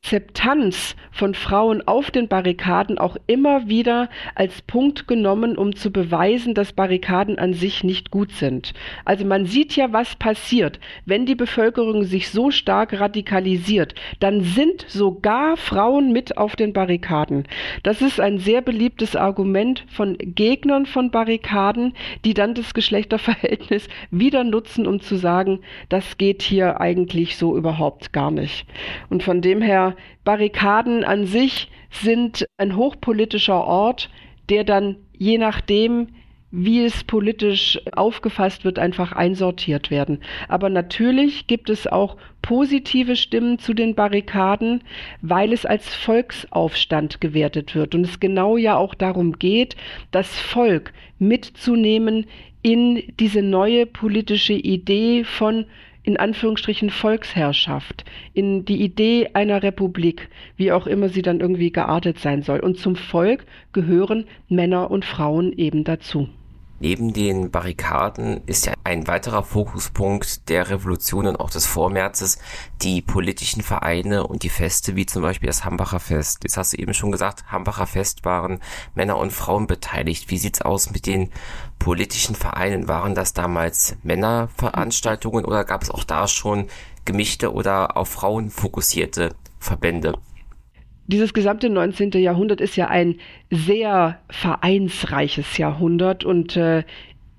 [0.10, 6.56] Akzeptanz von Frauen auf den Barrikaden auch immer wieder als Punkt genommen, um zu beweisen,
[6.56, 8.74] dass Barrikaden an sich nicht gut sind.
[9.06, 10.80] Also man sieht ja, was passiert.
[11.06, 17.44] Wenn die Bevölkerung sich so stark radikalisiert, dann sind sogar Frauen mit auf den Barrikaden.
[17.84, 21.94] Das ist ein sehr beliebtes Argument von Gegnern von Barrikaden,
[22.26, 28.12] die dann das Geschlechterverhältnis wieder nutzen, um zu sagen, das geht hier eigentlich so überhaupt
[28.12, 28.66] gar nicht.
[29.10, 29.89] Und von dem her
[30.24, 34.10] Barrikaden an sich sind ein hochpolitischer Ort,
[34.50, 36.08] der dann je nachdem,
[36.52, 40.20] wie es politisch aufgefasst wird, einfach einsortiert werden.
[40.48, 44.82] Aber natürlich gibt es auch positive Stimmen zu den Barrikaden,
[45.22, 49.76] weil es als Volksaufstand gewertet wird und es genau ja auch darum geht,
[50.12, 52.26] das Volk mitzunehmen
[52.62, 55.66] in diese neue politische Idee von
[56.04, 62.20] in Anführungsstrichen Volksherrschaft, in die Idee einer Republik, wie auch immer sie dann irgendwie geartet
[62.20, 62.60] sein soll.
[62.60, 66.30] Und zum Volk gehören Männer und Frauen eben dazu.
[66.80, 72.40] Neben den Barrikaden ist ja ein weiterer Fokuspunkt der Revolution und auch des Vormärzes
[72.82, 76.40] die politischen Vereine und die Feste, wie zum Beispiel das Hambacher Fest.
[76.44, 78.60] Jetzt hast du eben schon gesagt, Hambacher Fest waren
[78.96, 80.30] Männer und Frauen beteiligt.
[80.30, 81.32] Wie sieht's aus mit den
[81.80, 82.88] politischen Vereinen?
[82.88, 86.68] Waren das damals Männerveranstaltungen oder gab es auch da schon
[87.04, 90.14] gemischte oder auf Frauen fokussierte Verbände?
[91.10, 92.12] Dieses gesamte 19.
[92.12, 93.16] Jahrhundert ist ja ein
[93.50, 96.84] sehr vereinsreiches Jahrhundert und äh,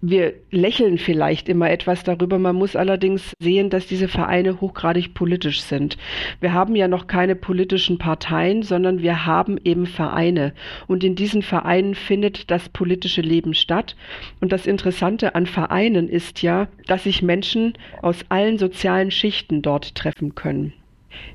[0.03, 2.39] wir lächeln vielleicht immer etwas darüber.
[2.39, 5.99] Man muss allerdings sehen, dass diese Vereine hochgradig politisch sind.
[6.41, 10.55] Wir haben ja noch keine politischen Parteien, sondern wir haben eben Vereine.
[10.87, 13.95] Und in diesen Vereinen findet das politische Leben statt.
[14.41, 19.95] Und das Interessante an Vereinen ist ja, dass sich Menschen aus allen sozialen Schichten dort
[19.95, 20.73] treffen können.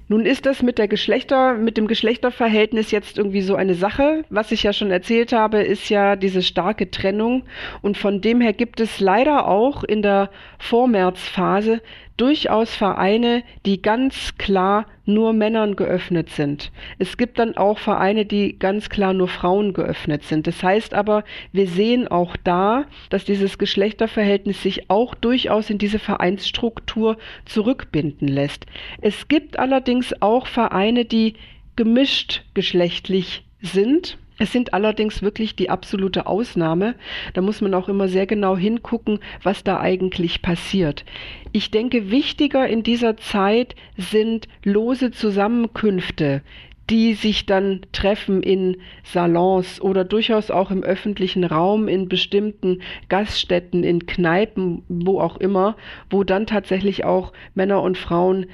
[0.08, 4.24] Nun ist das mit der Geschlechter, mit dem Geschlechterverhältnis jetzt irgendwie so eine Sache.
[4.30, 7.44] Was ich ja schon erzählt habe, ist ja diese starke Trennung.
[7.82, 10.30] Und von dem her gibt es leider auch in der
[10.60, 11.82] Vormärzphase
[12.18, 16.72] durchaus Vereine, die ganz klar nur Männern geöffnet sind.
[16.98, 20.48] Es gibt dann auch Vereine, die ganz klar nur Frauen geöffnet sind.
[20.48, 26.00] Das heißt aber, wir sehen auch da, dass dieses Geschlechterverhältnis sich auch durchaus in diese
[26.00, 28.66] Vereinsstruktur zurückbinden lässt.
[29.02, 31.36] Es gibt allerdings auch Vereine, die
[31.76, 36.96] gemischt geschlechtlich sind es sind allerdings wirklich die absolute Ausnahme.
[37.34, 41.06] Da muss man auch immer sehr genau hingucken, was da eigentlich passiert.
[41.54, 46.42] Ich denke, wichtiger in dieser Zeit sind lose Zusammenkünfte,
[46.90, 53.84] die sich dann treffen in Salons oder durchaus auch im öffentlichen Raum, in bestimmten Gaststätten,
[53.86, 55.78] in Kneipen, wo auch immer,
[56.10, 58.48] wo dann tatsächlich auch Männer und Frauen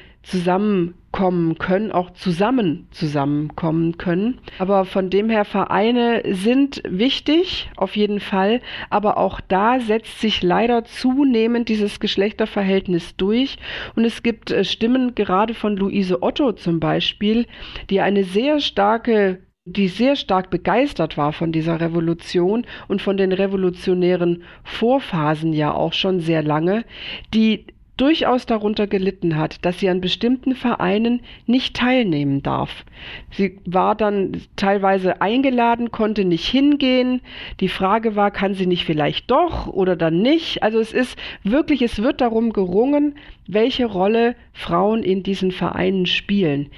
[1.12, 4.40] zusammenkommen können, auch zusammen zusammenkommen können.
[4.60, 8.62] Aber von dem her Vereine sind wichtig, auf jeden Fall.
[8.90, 13.58] Aber auch da setzt sich leider zunehmend dieses Geschlechterverhältnis durch.
[13.96, 17.46] Und es gibt äh, Stimmen gerade von Luise Otto zum Beispiel,
[17.90, 23.32] die eine sehr starke die sehr stark begeistert war von dieser Revolution und von den
[23.32, 26.84] revolutionären Vorphasen ja auch schon sehr lange,
[27.32, 27.68] die
[28.02, 32.84] durchaus darunter gelitten hat, dass sie an bestimmten Vereinen nicht teilnehmen darf.
[33.30, 37.22] Sie war dann teilweise eingeladen, konnte nicht hingehen.
[37.60, 40.64] Die Frage war, kann sie nicht vielleicht doch oder dann nicht?
[40.64, 43.14] Also es ist wirklich, es wird darum gerungen,
[43.46, 46.72] welche Rolle Frauen in diesen Vereinen spielen.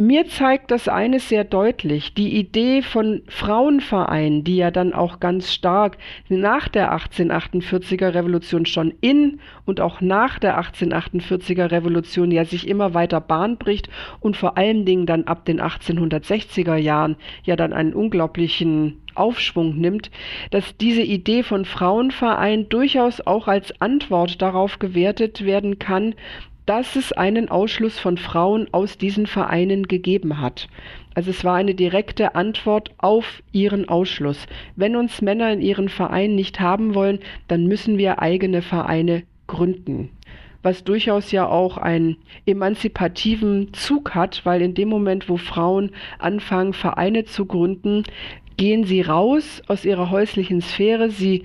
[0.00, 2.14] Mir zeigt das eines sehr deutlich.
[2.14, 8.94] Die Idee von Frauenvereinen, die ja dann auch ganz stark nach der 1848er Revolution schon
[9.00, 13.90] in und auch nach der 1848er Revolution ja sich immer weiter Bahn bricht
[14.20, 20.12] und vor allen Dingen dann ab den 1860er Jahren ja dann einen unglaublichen Aufschwung nimmt,
[20.52, 26.14] dass diese Idee von Frauenverein durchaus auch als Antwort darauf gewertet werden kann,
[26.68, 30.68] dass es einen Ausschluss von Frauen aus diesen Vereinen gegeben hat.
[31.14, 34.46] Also es war eine direkte Antwort auf ihren Ausschluss.
[34.76, 40.10] Wenn uns Männer in ihren Vereinen nicht haben wollen, dann müssen wir eigene Vereine gründen
[40.60, 46.72] was durchaus ja auch einen emanzipativen Zug hat, weil in dem Moment, wo Frauen anfangen,
[46.72, 48.02] Vereine zu gründen,
[48.56, 51.44] gehen sie raus aus ihrer häuslichen Sphäre, sie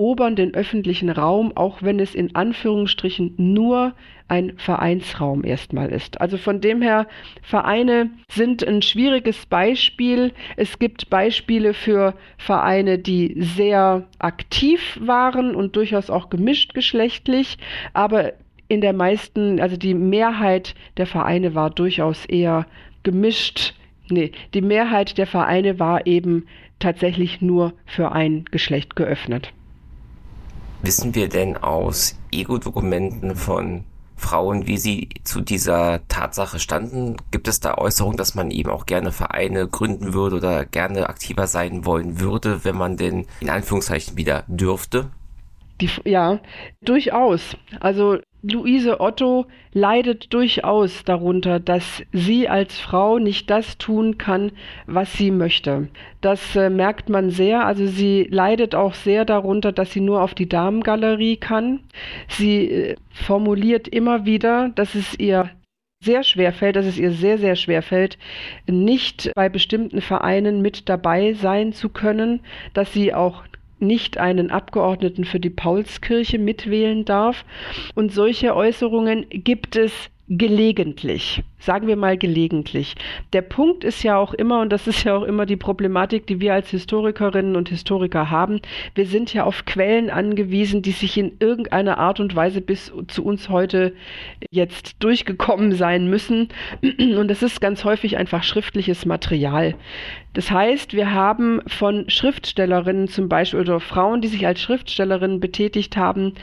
[0.00, 3.92] erobern den öffentlichen Raum, auch wenn es in Anführungsstrichen nur
[4.28, 6.22] ein Vereinsraum erstmal ist.
[6.22, 7.06] Also von dem her,
[7.42, 10.32] Vereine sind ein schwieriges Beispiel.
[10.56, 17.58] Es gibt Beispiele für Vereine, die sehr aktiv waren und durchaus auch gemischt geschlechtlich,
[17.92, 18.32] aber
[18.68, 22.64] in der meisten, also die Mehrheit der Vereine war durchaus eher
[23.02, 23.74] gemischt.
[24.08, 26.46] Nee, die Mehrheit der Vereine war eben
[26.78, 29.52] tatsächlich nur für ein Geschlecht geöffnet.
[30.82, 33.84] Wissen wir denn aus Ego-Dokumenten von
[34.16, 37.16] Frauen, wie sie zu dieser Tatsache standen?
[37.30, 41.46] Gibt es da Äußerungen, dass man eben auch gerne Vereine gründen würde oder gerne aktiver
[41.46, 45.10] sein wollen würde, wenn man denn in Anführungszeichen wieder dürfte?
[45.80, 46.40] Die, ja,
[46.82, 47.56] durchaus.
[47.80, 54.52] Also Luise Otto leidet durchaus darunter, dass sie als Frau nicht das tun kann,
[54.86, 55.88] was sie möchte.
[56.20, 57.66] Das äh, merkt man sehr.
[57.66, 61.80] Also sie leidet auch sehr darunter, dass sie nur auf die Damengalerie kann.
[62.28, 65.50] Sie äh, formuliert immer wieder, dass es ihr
[66.02, 68.16] sehr schwer fällt, dass es ihr sehr, sehr schwer fällt,
[68.66, 72.40] nicht bei bestimmten Vereinen mit dabei sein zu können,
[72.72, 73.44] dass sie auch
[73.80, 77.44] nicht einen Abgeordneten für die Paulskirche mitwählen darf.
[77.94, 79.92] Und solche Äußerungen gibt es
[80.28, 81.42] gelegentlich.
[81.60, 82.94] Sagen wir mal gelegentlich.
[83.34, 86.40] Der Punkt ist ja auch immer, und das ist ja auch immer die Problematik, die
[86.40, 88.60] wir als Historikerinnen und Historiker haben,
[88.94, 93.24] wir sind ja auf Quellen angewiesen, die sich in irgendeiner Art und Weise bis zu
[93.24, 93.94] uns heute
[94.50, 96.48] jetzt durchgekommen sein müssen.
[96.82, 99.74] Und das ist ganz häufig einfach schriftliches Material.
[100.32, 105.96] Das heißt, wir haben von Schriftstellerinnen zum Beispiel oder Frauen, die sich als Schriftstellerinnen betätigt
[105.96, 106.34] haben,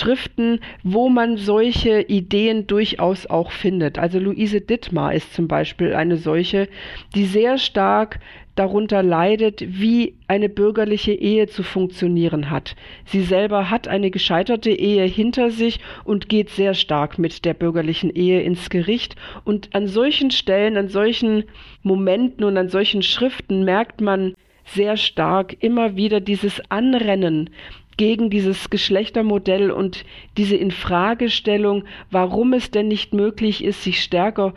[0.00, 3.98] Schriften, wo man solche Ideen durchaus auch findet.
[3.98, 6.68] Also Louise Luise Dittmar ist zum Beispiel eine solche,
[7.14, 8.18] die sehr stark
[8.54, 12.74] darunter leidet, wie eine bürgerliche Ehe zu funktionieren hat.
[13.04, 18.08] Sie selber hat eine gescheiterte Ehe hinter sich und geht sehr stark mit der bürgerlichen
[18.08, 19.16] Ehe ins Gericht.
[19.44, 21.44] Und an solchen Stellen, an solchen
[21.82, 24.32] Momenten und an solchen Schriften merkt man
[24.64, 27.50] sehr stark immer wieder dieses Anrennen
[27.98, 30.06] gegen dieses Geschlechtermodell und
[30.38, 34.54] diese Infragestellung, warum es denn nicht möglich ist, sich stärker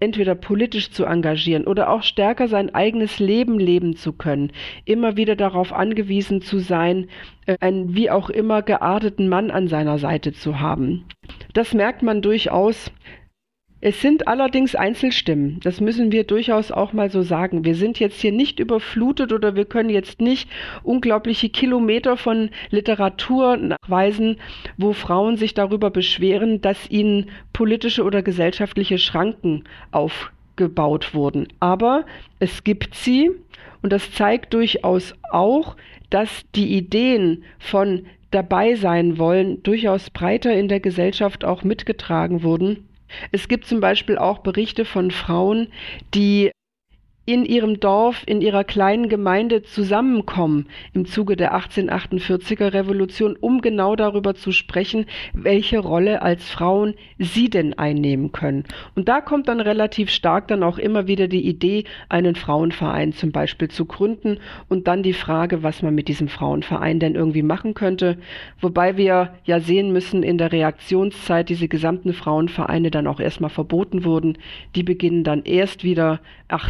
[0.00, 4.52] entweder politisch zu engagieren oder auch stärker sein eigenes Leben leben zu können,
[4.84, 7.08] immer wieder darauf angewiesen zu sein,
[7.46, 11.04] äh, einen wie auch immer gearteten Mann an seiner Seite zu haben.
[11.52, 12.92] Das merkt man durchaus
[13.84, 15.60] es sind allerdings Einzelstimmen.
[15.62, 17.66] Das müssen wir durchaus auch mal so sagen.
[17.66, 20.48] Wir sind jetzt hier nicht überflutet oder wir können jetzt nicht
[20.82, 24.38] unglaubliche Kilometer von Literatur nachweisen,
[24.78, 31.48] wo Frauen sich darüber beschweren, dass ihnen politische oder gesellschaftliche Schranken aufgebaut wurden.
[31.60, 32.06] Aber
[32.38, 33.32] es gibt sie
[33.82, 35.76] und das zeigt durchaus auch,
[36.08, 42.88] dass die Ideen von dabei sein wollen durchaus breiter in der Gesellschaft auch mitgetragen wurden
[43.32, 45.68] es gibt zum Beispiel auch Berichte von Frauen,
[46.14, 46.50] die
[47.26, 53.96] in ihrem Dorf, in ihrer kleinen Gemeinde zusammenkommen im Zuge der 1848er Revolution, um genau
[53.96, 58.64] darüber zu sprechen, welche Rolle als Frauen sie denn einnehmen können.
[58.94, 63.32] Und da kommt dann relativ stark dann auch immer wieder die Idee, einen Frauenverein zum
[63.32, 67.72] Beispiel zu gründen und dann die Frage, was man mit diesem Frauenverein denn irgendwie machen
[67.72, 68.18] könnte.
[68.60, 74.04] Wobei wir ja sehen müssen, in der Reaktionszeit diese gesamten Frauenvereine dann auch erstmal verboten
[74.04, 74.36] wurden.
[74.74, 76.20] Die beginnen dann erst wieder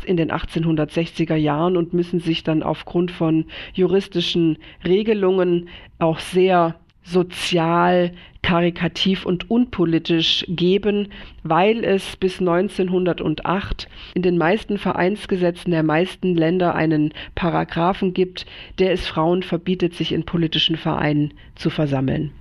[0.07, 5.69] in den 1860er Jahren und müssen sich dann aufgrund von juristischen Regelungen
[5.99, 11.09] auch sehr sozial, karikativ und unpolitisch geben,
[11.43, 18.45] weil es bis 1908 in den meisten Vereinsgesetzen der meisten Länder einen Paragraphen gibt,
[18.79, 22.33] der es Frauen verbietet, sich in politischen Vereinen zu versammeln.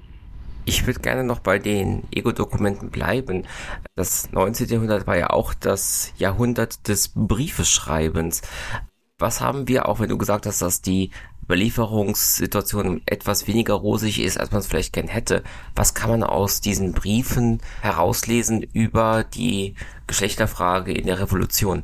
[0.66, 3.46] Ich würde gerne noch bei den Ego-Dokumenten bleiben.
[3.96, 4.70] Das 19.
[4.70, 8.42] Jahrhundert war ja auch das Jahrhundert des Briefeschreibens.
[9.20, 11.12] Was haben wir, auch wenn du gesagt hast, dass die
[11.44, 15.44] Überlieferungssituation etwas weniger rosig ist, als man es vielleicht gern hätte,
[15.76, 19.76] was kann man aus diesen Briefen herauslesen über die
[20.08, 21.84] Geschlechterfrage in der Revolution?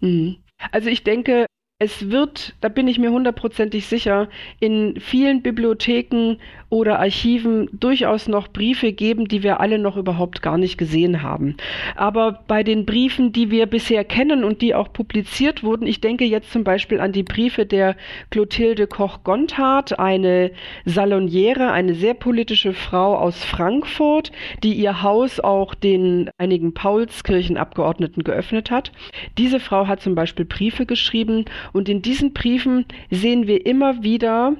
[0.00, 0.36] Mhm.
[0.72, 1.46] Also ich denke,
[1.78, 4.30] es wird, da bin ich mir hundertprozentig sicher,
[4.60, 6.36] in vielen Bibliotheken
[6.68, 11.56] oder Archiven durchaus noch Briefe geben, die wir alle noch überhaupt gar nicht gesehen haben.
[11.94, 16.24] Aber bei den Briefen, die wir bisher kennen und die auch publiziert wurden, ich denke
[16.24, 17.96] jetzt zum Beispiel an die Briefe der
[18.30, 20.50] Clotilde Koch-Gonthardt, eine
[20.84, 24.32] Saloniere, eine sehr politische Frau aus Frankfurt,
[24.64, 28.90] die ihr Haus auch den einigen Paulskirchenabgeordneten geöffnet hat.
[29.38, 34.56] Diese Frau hat zum Beispiel Briefe geschrieben und in diesen Briefen sehen wir immer wieder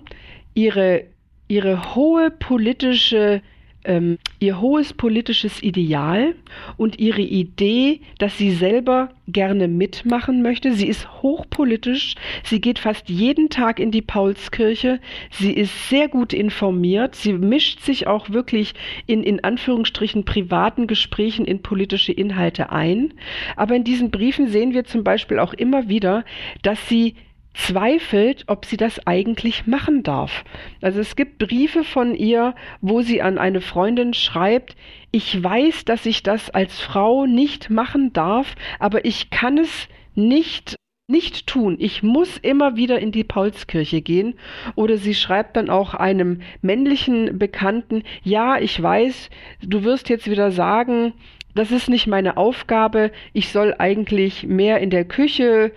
[0.55, 1.05] ihre
[1.49, 3.43] ihre hohe politische
[3.87, 6.35] ähm, ihr hohes politisches Ideal
[6.77, 10.73] und ihre Idee, dass sie selber gerne mitmachen möchte.
[10.73, 16.33] Sie ist hochpolitisch, sie geht fast jeden Tag in die Paulskirche, sie ist sehr gut
[16.33, 18.75] informiert, sie mischt sich auch wirklich
[19.07, 23.15] in, in Anführungsstrichen privaten Gesprächen in politische Inhalte ein.
[23.55, 26.25] Aber in diesen Briefen sehen wir zum Beispiel auch immer wieder,
[26.63, 27.15] dass sie
[27.57, 30.45] zweifelt, ob sie das eigentlich machen darf.
[30.83, 34.77] Also es gibt Briefe von ihr, wo sie an eine Freundin schreibt,
[35.11, 40.77] ich weiß, dass ich das als Frau nicht machen darf, aber ich kann es nicht
[41.09, 41.77] nicht tun.
[41.79, 44.35] Ich muss immer wieder in die Paulskirche gehen.
[44.75, 49.31] Oder sie schreibt dann auch einem männlichen Bekannten, ja, ich weiß,
[49.63, 51.13] du wirst jetzt wieder sagen,
[51.55, 55.71] das ist nicht meine Aufgabe, ich soll eigentlich mehr in der Küche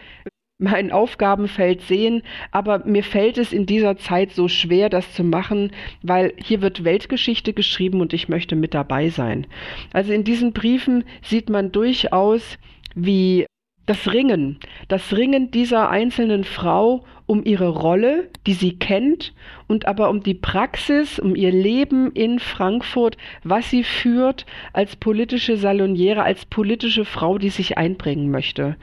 [0.59, 5.71] mein Aufgabenfeld sehen, aber mir fällt es in dieser Zeit so schwer, das zu machen,
[6.03, 9.47] weil hier wird Weltgeschichte geschrieben und ich möchte mit dabei sein.
[9.93, 12.57] Also in diesen Briefen sieht man durchaus,
[12.93, 13.45] wie
[13.89, 19.33] das Ringen, das Ringen dieser einzelnen Frau um ihre Rolle, die sie kennt,
[19.67, 25.57] und aber um die Praxis, um ihr Leben in Frankfurt, was sie führt als politische
[25.57, 28.77] Saloniere, als politische Frau, die sich einbringen möchte.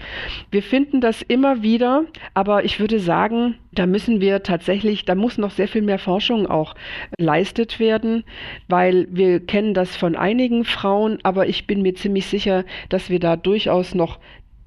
[0.51, 2.05] Wir finden das immer wieder,
[2.35, 6.47] aber ich würde sagen, da müssen wir tatsächlich, da muss noch sehr viel mehr Forschung
[6.47, 6.75] auch
[7.19, 8.25] leistet werden,
[8.69, 13.21] weil wir kennen das von einigen Frauen, aber ich bin mir ziemlich sicher, dass wir
[13.21, 14.19] da durchaus noch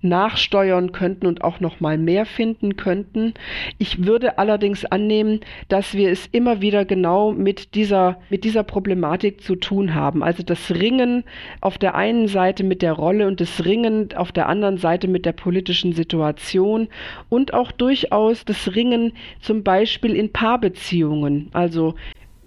[0.02, 3.34] nachsteuern könnten und auch noch mal mehr finden könnten.
[3.78, 9.41] Ich würde allerdings annehmen, dass wir es immer wieder genau mit dieser mit dieser Problematik
[9.41, 10.24] zu tun haben.
[10.24, 11.24] Also das Ringen
[11.62, 15.26] auf der einen Seite mit der Rolle und das Ringen auf der anderen Seite mit
[15.26, 16.88] der politischen Situation
[17.30, 21.50] und auch durchaus das Ringen zum Beispiel in Paarbeziehungen.
[21.54, 21.95] Also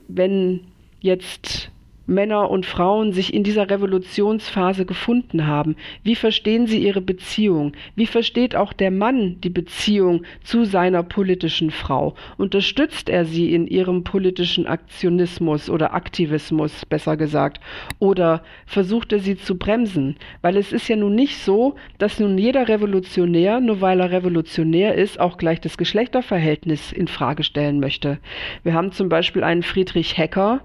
[0.08, 0.60] wenn
[1.00, 1.71] jetzt
[2.06, 5.76] Männer und Frauen sich in dieser Revolutionsphase gefunden haben.
[6.02, 7.72] Wie verstehen sie ihre Beziehung?
[7.94, 12.14] Wie versteht auch der Mann die Beziehung zu seiner politischen Frau?
[12.38, 17.60] Unterstützt er sie in ihrem politischen Aktionismus oder Aktivismus, besser gesagt?
[17.98, 20.16] Oder versucht er sie zu bremsen?
[20.40, 24.94] Weil es ist ja nun nicht so, dass nun jeder Revolutionär, nur weil er Revolutionär
[24.94, 28.18] ist, auch gleich das Geschlechterverhältnis in Frage stellen möchte.
[28.62, 30.60] Wir haben zum Beispiel einen Friedrich Hecker,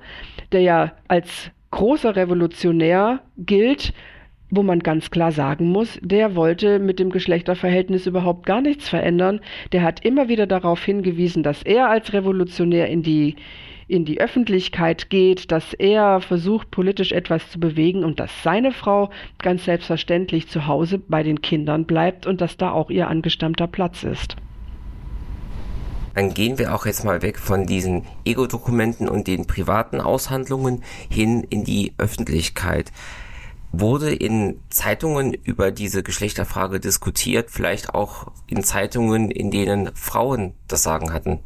[0.51, 3.93] der ja als großer Revolutionär gilt,
[4.49, 9.41] wo man ganz klar sagen muss, der wollte mit dem Geschlechterverhältnis überhaupt gar nichts verändern.
[9.73, 13.35] Der hat immer wieder darauf hingewiesen, dass er als Revolutionär in die
[13.89, 19.09] in die Öffentlichkeit geht, dass er versucht, politisch etwas zu bewegen und dass seine Frau
[19.39, 24.03] ganz selbstverständlich zu Hause bei den Kindern bleibt und dass da auch ihr angestammter Platz
[24.03, 24.35] ist
[26.17, 31.45] dann gehen wir auch jetzt mal weg von diesen Ego-Dokumenten und den privaten Aushandlungen hin
[31.47, 32.91] in die Öffentlichkeit.
[33.71, 40.81] Wurde in Zeitungen über diese Geschlechterfrage diskutiert, vielleicht auch in Zeitungen, in denen Frauen das
[40.81, 41.37] Sagen hatten?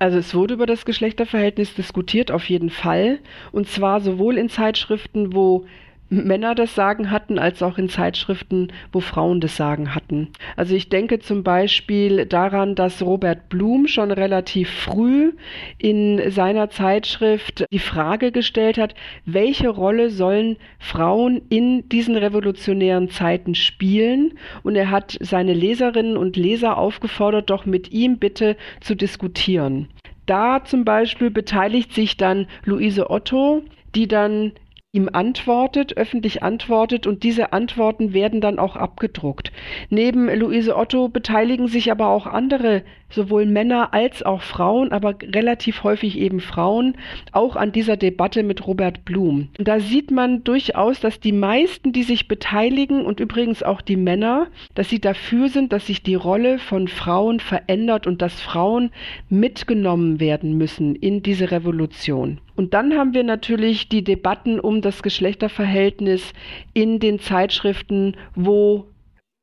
[0.00, 3.20] Also es wurde über das Geschlechterverhältnis diskutiert, auf jeden Fall.
[3.52, 5.64] Und zwar sowohl in Zeitschriften, wo
[6.10, 10.28] Männer das Sagen hatten, als auch in Zeitschriften, wo Frauen das Sagen hatten.
[10.56, 15.32] Also ich denke zum Beispiel daran, dass Robert Blum schon relativ früh
[15.78, 18.94] in seiner Zeitschrift die Frage gestellt hat,
[19.24, 24.34] welche Rolle sollen Frauen in diesen revolutionären Zeiten spielen?
[24.62, 29.88] Und er hat seine Leserinnen und Leser aufgefordert, doch mit ihm bitte zu diskutieren.
[30.26, 33.62] Da zum Beispiel beteiligt sich dann Luise Otto,
[33.94, 34.52] die dann
[34.94, 39.50] ihm antwortet, öffentlich antwortet und diese Antworten werden dann auch abgedruckt.
[39.90, 42.82] Neben Luise Otto beteiligen sich aber auch andere,
[43.14, 46.96] sowohl Männer als auch Frauen, aber relativ häufig eben Frauen,
[47.32, 49.48] auch an dieser Debatte mit Robert Blum.
[49.58, 53.96] Und da sieht man durchaus, dass die meisten, die sich beteiligen und übrigens auch die
[53.96, 58.90] Männer, dass sie dafür sind, dass sich die Rolle von Frauen verändert und dass Frauen
[59.28, 62.38] mitgenommen werden müssen in diese Revolution.
[62.56, 66.32] Und dann haben wir natürlich die Debatten um das Geschlechterverhältnis
[66.72, 68.86] in den Zeitschriften, wo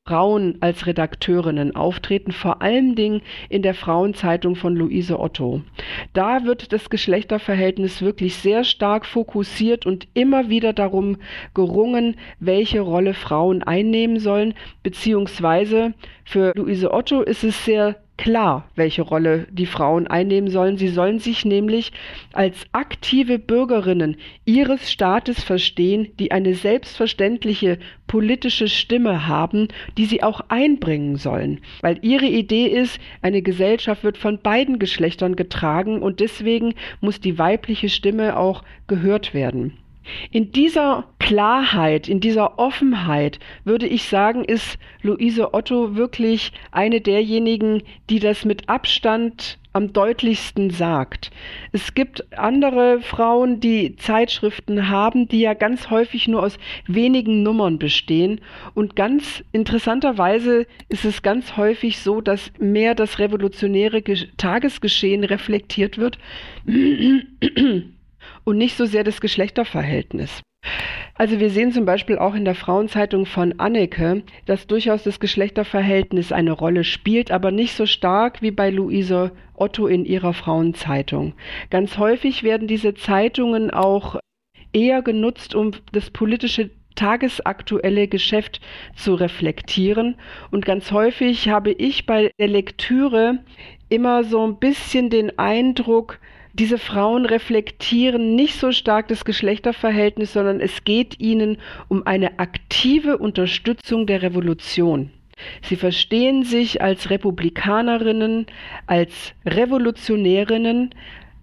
[0.08, 5.62] Frauen als Redakteurinnen auftreten, vor allen Dingen in der Frauenzeitung von Luise Otto.
[6.14, 11.18] Da wird das Geschlechterverhältnis wirklich sehr stark fokussiert und immer wieder darum
[11.54, 15.94] gerungen, welche Rolle Frauen einnehmen sollen, beziehungsweise
[16.26, 20.78] für Luise Otto ist es sehr klar, welche Rolle die Frauen einnehmen sollen.
[20.78, 21.92] Sie sollen sich nämlich
[22.34, 24.16] als aktive Bürgerinnen
[24.46, 31.62] ihres Staates verstehen, die eine selbstverständliche politische Stimme haben, die sie auch einbringen sollen.
[31.82, 37.40] Weil ihre Idee ist, eine Gesellschaft wird von beiden Geschlechtern getragen und deswegen muss die
[37.40, 39.81] weibliche Stimme auch gehört werden.
[40.32, 47.84] In dieser Klarheit, in dieser Offenheit, würde ich sagen, ist Luise Otto wirklich eine derjenigen,
[48.10, 51.32] die das mit Abstand am deutlichsten sagt.
[51.72, 57.80] Es gibt andere Frauen, die Zeitschriften haben, die ja ganz häufig nur aus wenigen Nummern
[57.80, 58.42] bestehen.
[58.74, 64.04] Und ganz interessanterweise ist es ganz häufig so, dass mehr das revolutionäre
[64.38, 66.18] Tagesgeschehen reflektiert wird
[68.44, 70.42] und nicht so sehr das Geschlechterverhältnis.
[71.16, 76.32] Also wir sehen zum Beispiel auch in der Frauenzeitung von Anneke, dass durchaus das Geschlechterverhältnis
[76.32, 81.34] eine Rolle spielt, aber nicht so stark wie bei Luise Otto in ihrer Frauenzeitung.
[81.70, 84.20] Ganz häufig werden diese Zeitungen auch
[84.74, 88.62] eher genutzt, um das politische tagesaktuelle Geschäft
[88.96, 90.16] zu reflektieren.
[90.50, 93.40] Und ganz häufig habe ich bei der Lektüre
[93.90, 96.20] immer so ein bisschen den Eindruck,
[96.54, 103.18] diese Frauen reflektieren nicht so stark das Geschlechterverhältnis, sondern es geht ihnen um eine aktive
[103.18, 105.12] Unterstützung der Revolution.
[105.64, 108.46] Sie verstehen sich als Republikanerinnen,
[108.86, 110.94] als Revolutionärinnen,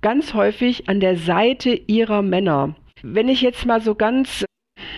[0.02, 2.76] ganz häufig an der Seite ihrer Männer.
[3.02, 4.44] Wenn ich jetzt mal so ganz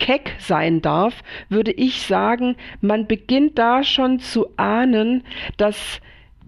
[0.01, 5.25] keck sein darf, würde ich sagen, man beginnt da schon zu ahnen,
[5.57, 6.01] dass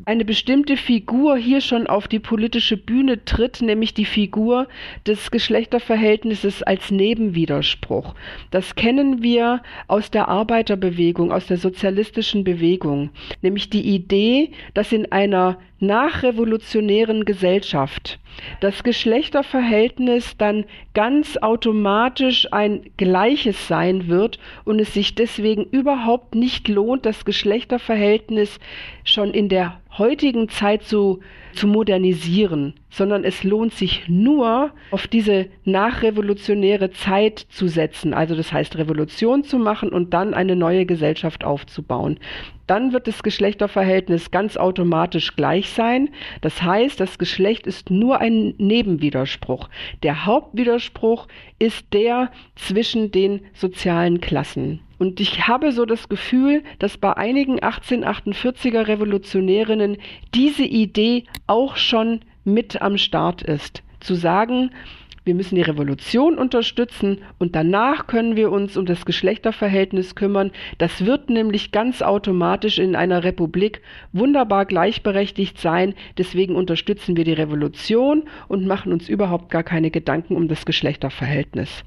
[0.05, 4.67] eine bestimmte Figur hier schon auf die politische Bühne tritt, nämlich die Figur
[5.07, 8.15] des Geschlechterverhältnisses als Nebenwiderspruch.
[8.51, 13.11] Das kennen wir aus der Arbeiterbewegung, aus der sozialistischen Bewegung,
[13.43, 18.21] nämlich die Idee, dass in einer nachrevolutionären Gesellschaft
[18.61, 26.69] das Geschlechterverhältnis dann ganz automatisch ein gleiches sein wird und es sich deswegen überhaupt nicht
[26.69, 28.61] lohnt, das Geschlechterverhältnis
[29.05, 31.21] schon in der heutigen Zeit so
[31.53, 38.53] zu modernisieren, sondern es lohnt sich nur, auf diese nachrevolutionäre Zeit zu setzen, also das
[38.53, 42.19] heißt Revolution zu machen und dann eine neue Gesellschaft aufzubauen.
[42.67, 46.11] Dann wird das Geschlechterverhältnis ganz automatisch gleich sein.
[46.41, 49.69] Das heißt, das Geschlecht ist nur ein Nebenwiderspruch.
[50.03, 51.29] Der Hauptwiderspruch
[51.59, 54.81] ist der zwischen den sozialen Klassen.
[55.03, 59.97] Und ich habe so das Gefühl, dass bei einigen 1848er Revolutionärinnen
[60.33, 63.83] diese Idee auch schon mit am Start ist.
[64.01, 64.71] Zu sagen,
[65.25, 70.51] wir müssen die Revolution unterstützen und danach können wir uns um das Geschlechterverhältnis kümmern.
[70.79, 73.83] Das wird nämlich ganz automatisch in einer Republik
[74.13, 75.95] wunderbar gleichberechtigt sein.
[76.17, 81.85] Deswegen unterstützen wir die Revolution und machen uns überhaupt gar keine Gedanken um das Geschlechterverhältnis.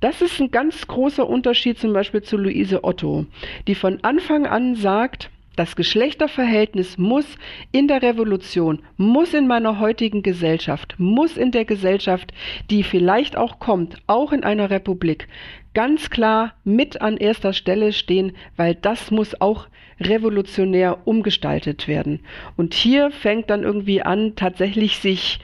[0.00, 3.24] Das ist ein ganz großer Unterschied zum Beispiel zu Luise Otto,
[3.66, 7.26] die von Anfang an sagt, das Geschlechterverhältnis muss
[7.72, 12.32] in der Revolution, muss in meiner heutigen Gesellschaft, muss in der Gesellschaft,
[12.70, 15.28] die vielleicht auch kommt, auch in einer Republik,
[15.74, 19.66] ganz klar mit an erster Stelle stehen, weil das muss auch
[20.00, 22.20] revolutionär umgestaltet werden.
[22.56, 25.40] Und hier fängt dann irgendwie an, tatsächlich sich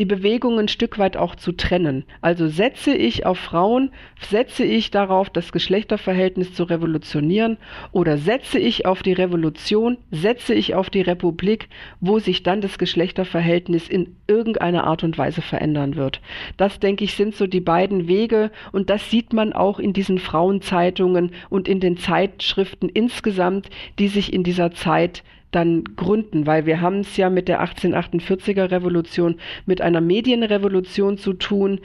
[0.00, 2.04] die Bewegung ein Stück weit auch zu trennen.
[2.22, 3.90] Also setze ich auf Frauen,
[4.30, 7.58] setze ich darauf, das Geschlechterverhältnis zu revolutionieren
[7.92, 11.68] oder setze ich auf die Revolution, setze ich auf die Republik,
[12.00, 16.22] wo sich dann das Geschlechterverhältnis in irgendeiner Art und Weise verändern wird.
[16.56, 20.18] Das, denke ich, sind so die beiden Wege und das sieht man auch in diesen
[20.18, 26.80] Frauenzeitungen und in den Zeitschriften insgesamt, die sich in dieser Zeit dann gründen, weil wir
[26.80, 29.36] haben es ja mit der 1848er Revolution,
[29.66, 31.80] mit einer Medienrevolution zu tun.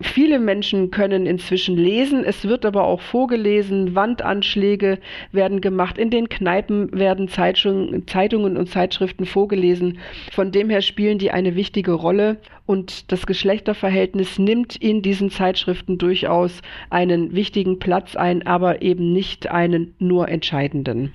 [0.00, 4.98] Viele Menschen können inzwischen lesen, es wird aber auch vorgelesen, Wandanschläge
[5.30, 9.98] werden gemacht, in den Kneipen werden Zeitungen und Zeitschriften vorgelesen.
[10.32, 15.96] Von dem her spielen die eine wichtige Rolle und das Geschlechterverhältnis nimmt in diesen Zeitschriften
[15.96, 21.12] durchaus einen wichtigen Platz ein, aber eben nicht einen nur entscheidenden.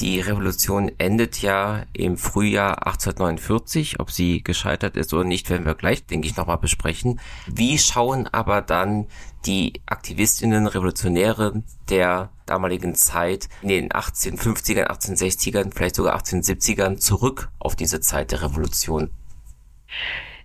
[0.00, 3.98] Die Revolution endet ja im Frühjahr 1849.
[3.98, 7.18] Ob sie gescheitert ist oder nicht, werden wir gleich, denke ich, nochmal besprechen.
[7.48, 9.06] Wie schauen aber dann
[9.44, 17.74] die Aktivistinnen, Revolutionäre der damaligen Zeit in den 1850ern, 1860ern, vielleicht sogar 1870ern zurück auf
[17.74, 19.10] diese Zeit der Revolution?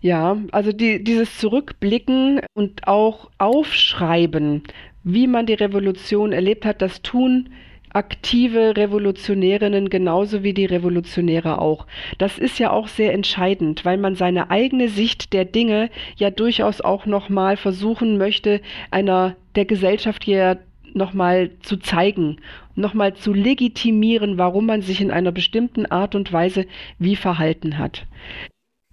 [0.02, 4.64] Ja, also die, dieses Zurückblicken und auch Aufschreiben,
[5.04, 7.50] wie man die Revolution erlebt hat, das tun
[7.94, 11.86] aktive Revolutionärinnen genauso wie die Revolutionäre auch.
[12.18, 16.82] Das ist ja auch sehr entscheidend, weil man seine eigene Sicht der Dinge ja durchaus
[16.82, 20.60] auch nochmal versuchen möchte, einer der Gesellschaft hier
[20.94, 22.38] nochmal zu zeigen,
[22.76, 26.66] nochmal zu legitimieren, warum man sich in einer bestimmten Art und Weise
[27.00, 28.06] wie verhalten hat.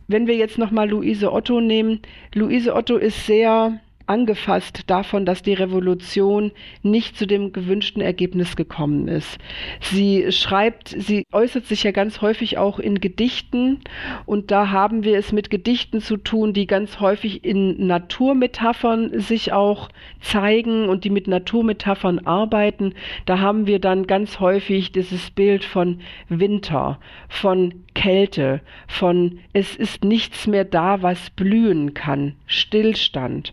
[0.08, 2.00] Wenn wir jetzt nochmal Luise Otto nehmen,
[2.34, 3.80] Luise Otto ist sehr
[4.10, 6.50] angefasst davon, dass die Revolution
[6.82, 9.38] nicht zu dem gewünschten Ergebnis gekommen ist.
[9.80, 13.78] Sie schreibt, sie äußert sich ja ganz häufig auch in Gedichten
[14.26, 19.52] und da haben wir es mit Gedichten zu tun, die ganz häufig in Naturmetaphern sich
[19.52, 19.88] auch
[20.20, 22.94] zeigen und die mit Naturmetaphern arbeiten.
[23.26, 26.98] Da haben wir dann ganz häufig dieses Bild von Winter,
[27.28, 33.52] von Kälte, von es ist nichts mehr da, was blühen kann, Stillstand.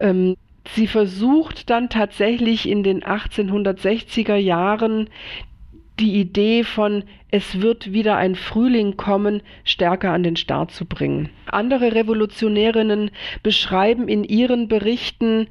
[0.00, 0.36] Ähm,
[0.74, 5.10] sie versucht dann tatsächlich in den 1860er Jahren
[6.00, 11.28] die Idee von es wird wieder ein Frühling kommen, stärker an den Start zu bringen.
[11.44, 13.10] Andere Revolutionärinnen
[13.42, 15.48] beschreiben in ihren Berichten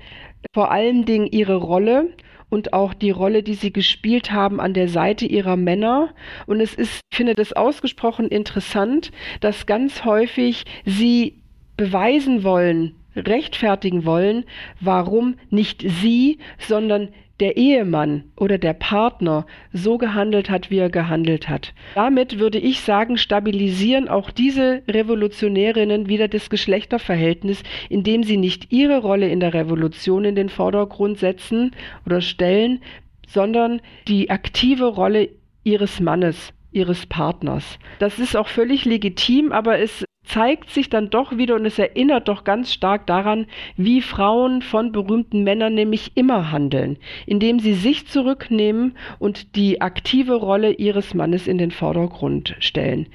[0.55, 2.09] vor allen Dingen ihre Rolle
[2.53, 6.09] und auch die Rolle, die sie gespielt haben an der Seite ihrer Männer.
[6.45, 11.41] Und es ist, ich finde das ausgesprochen interessant, dass ganz häufig sie
[11.77, 14.45] beweisen wollen, rechtfertigen wollen,
[14.79, 17.09] warum nicht sie, sondern
[17.43, 21.73] der Ehemann oder der Partner so gehandelt hat, wie er gehandelt hat.
[21.93, 28.99] Damit würde ich sagen, stabilisieren auch diese Revolutionärinnen wieder das Geschlechterverhältnis, indem sie nicht ihre
[28.99, 31.71] Rolle in der Revolution in den Vordergrund setzen
[32.05, 32.81] oder stellen,
[33.27, 35.27] sondern die aktive Rolle
[35.65, 37.77] ihres Mannes ihres Partners.
[37.99, 42.27] Das ist auch völlig legitim, aber es zeigt sich dann doch wieder und es erinnert
[42.27, 43.45] doch ganz stark daran,
[43.75, 50.35] wie Frauen von berühmten Männern nämlich immer handeln, indem sie sich zurücknehmen und die aktive
[50.35, 53.07] Rolle ihres Mannes in den Vordergrund stellen.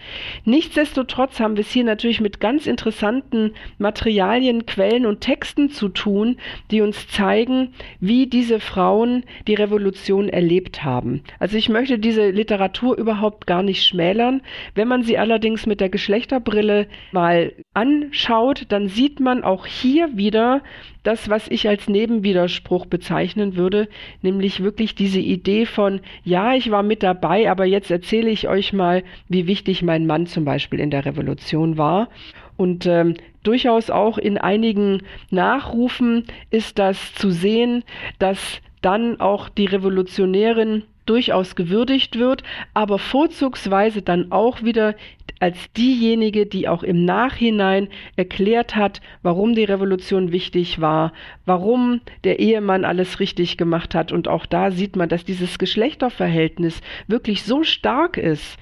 [0.45, 6.37] Nichtsdestotrotz haben wir es hier natürlich mit ganz interessanten Materialien, Quellen und Texten zu tun,
[6.71, 11.23] die uns zeigen, wie diese Frauen die Revolution erlebt haben.
[11.39, 14.43] Also ich möchte diese Literatur überhaupt gar nicht schmälern.
[14.75, 20.63] Wenn man sie allerdings mit der Geschlechterbrille mal anschaut, dann sieht man auch hier wieder
[21.03, 23.89] das, was ich als Nebenwiderspruch bezeichnen würde,
[24.23, 28.73] nämlich wirklich diese Idee von, ja, ich war mit dabei, aber jetzt erzähle ich euch
[28.73, 32.09] mal, wie wichtig mein Mann zum Beispiel in der Revolution war.
[32.57, 37.85] Und ähm, durchaus auch in einigen Nachrufen ist das zu sehen,
[38.19, 42.43] dass dann auch die Revolutionärin durchaus gewürdigt wird,
[42.75, 44.95] aber vorzugsweise dann auch wieder
[45.41, 51.13] als diejenige, die auch im Nachhinein erklärt hat, warum die Revolution wichtig war,
[51.47, 54.11] warum der Ehemann alles richtig gemacht hat.
[54.11, 58.59] Und auch da sieht man, dass dieses Geschlechterverhältnis wirklich so stark ist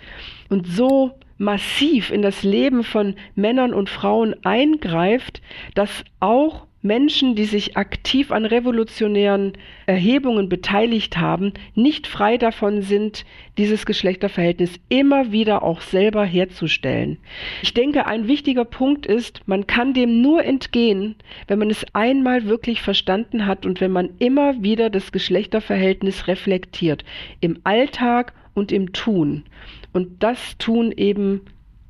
[0.51, 5.42] und so massiv in das Leben von Männern und Frauen eingreift,
[5.74, 9.53] dass auch Menschen, die sich aktiv an revolutionären
[9.87, 13.24] Erhebungen beteiligt haben, nicht frei davon sind,
[13.59, 17.18] dieses Geschlechterverhältnis immer wieder auch selber herzustellen.
[17.62, 21.16] Ich denke, ein wichtiger Punkt ist, man kann dem nur entgehen,
[21.49, 27.05] wenn man es einmal wirklich verstanden hat und wenn man immer wieder das Geschlechterverhältnis reflektiert,
[27.41, 29.45] im Alltag und im Tun.
[29.93, 31.43] Und das tun eben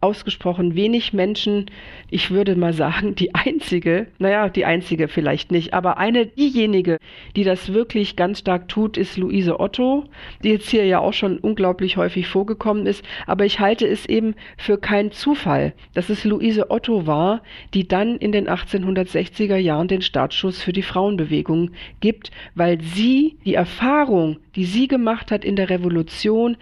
[0.06, 1.66] ausgesprochen wenig Menschen,
[2.10, 6.98] ich würde mal sagen, die einzige, naja, die einzige vielleicht nicht, aber eine, diejenige,
[7.34, 10.04] die das wirklich ganz stark tut, ist Luise Otto,
[10.44, 14.36] die jetzt hier ja auch schon unglaublich häufig vorgekommen ist, aber ich halte es eben
[14.56, 17.42] für keinen Zufall, dass es Luise Otto war,
[17.74, 23.54] die dann in den 1860er Jahren den Startschuss für die Frauenbewegung gibt, weil sie die
[23.54, 26.56] Erfahrung, die sie gemacht hat in der Revolution,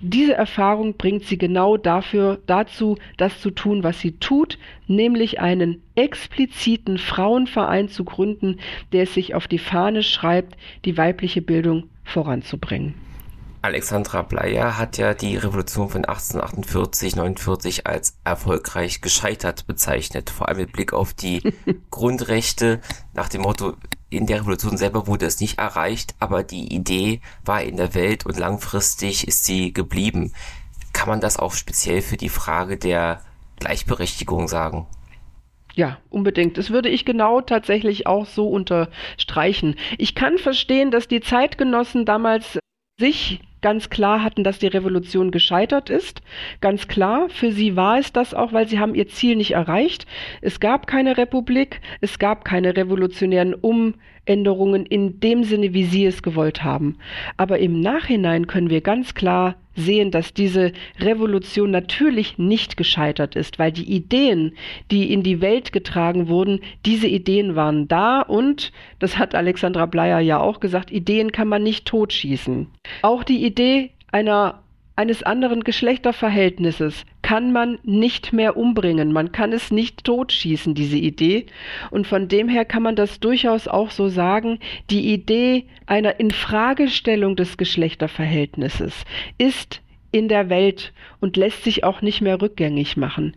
[0.00, 5.82] diese Erfahrung bringt sie genau dafür, dazu, das zu tun, was sie tut, nämlich einen
[5.94, 8.58] expliziten Frauenverein zu gründen,
[8.92, 13.05] der es sich auf die Fahne schreibt, die weibliche Bildung voranzubringen.
[13.66, 20.58] Alexandra Bleier hat ja die Revolution von 1848, 49 als erfolgreich gescheitert bezeichnet, vor allem
[20.58, 21.42] mit Blick auf die
[21.90, 22.80] Grundrechte
[23.12, 23.74] nach dem Motto,
[24.08, 28.24] in der Revolution selber wurde es nicht erreicht, aber die Idee war in der Welt
[28.24, 30.32] und langfristig ist sie geblieben.
[30.92, 33.20] Kann man das auch speziell für die Frage der
[33.58, 34.86] Gleichberechtigung sagen?
[35.74, 36.56] Ja, unbedingt.
[36.56, 39.74] Das würde ich genau tatsächlich auch so unterstreichen.
[39.98, 42.60] Ich kann verstehen, dass die Zeitgenossen damals
[42.98, 46.22] sich ganz klar hatten, dass die Revolution gescheitert ist.
[46.60, 50.06] Ganz klar, für sie war es das auch, weil sie haben ihr Ziel nicht erreicht.
[50.40, 53.54] Es gab keine Republik, es gab keine revolutionären
[54.26, 56.98] Umänderungen in dem Sinne, wie sie es gewollt haben.
[57.36, 63.58] Aber im Nachhinein können wir ganz klar sehen, dass diese Revolution natürlich nicht gescheitert ist,
[63.58, 64.52] weil die Ideen,
[64.90, 70.20] die in die Welt getragen wurden, diese Ideen waren da und, das hat Alexandra Bleier
[70.20, 72.66] ja auch gesagt, Ideen kann man nicht totschießen.
[73.02, 74.62] Auch die Idee einer
[74.96, 79.12] eines anderen Geschlechterverhältnisses kann man nicht mehr umbringen.
[79.12, 81.46] Man kann es nicht totschießen, diese Idee.
[81.90, 84.58] Und von dem her kann man das durchaus auch so sagen.
[84.90, 89.04] Die Idee einer Infragestellung des Geschlechterverhältnisses
[89.36, 89.82] ist
[90.12, 93.34] in der Welt und lässt sich auch nicht mehr rückgängig machen.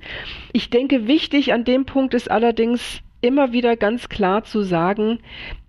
[0.54, 5.20] Ich denke, wichtig an dem Punkt ist allerdings immer wieder ganz klar zu sagen,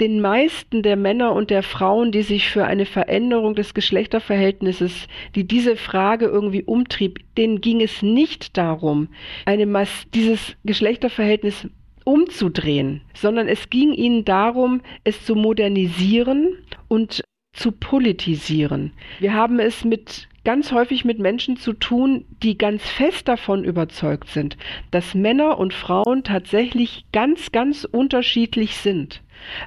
[0.01, 5.47] den meisten der Männer und der Frauen, die sich für eine Veränderung des Geschlechterverhältnisses, die
[5.47, 9.09] diese Frage irgendwie umtrieb, denen ging es nicht darum,
[9.47, 11.69] eine Mas dieses Geschlechterverhältnis
[12.05, 16.57] umzudrehen, sondern es ging ihnen darum, es zu modernisieren
[16.89, 17.23] und
[17.53, 18.93] zu politisieren.
[19.19, 24.29] Wir haben es mit ganz häufig mit Menschen zu tun, die ganz fest davon überzeugt
[24.29, 24.57] sind,
[24.91, 29.23] dass Männer und Frauen tatsächlich ganz, ganz unterschiedlich sind.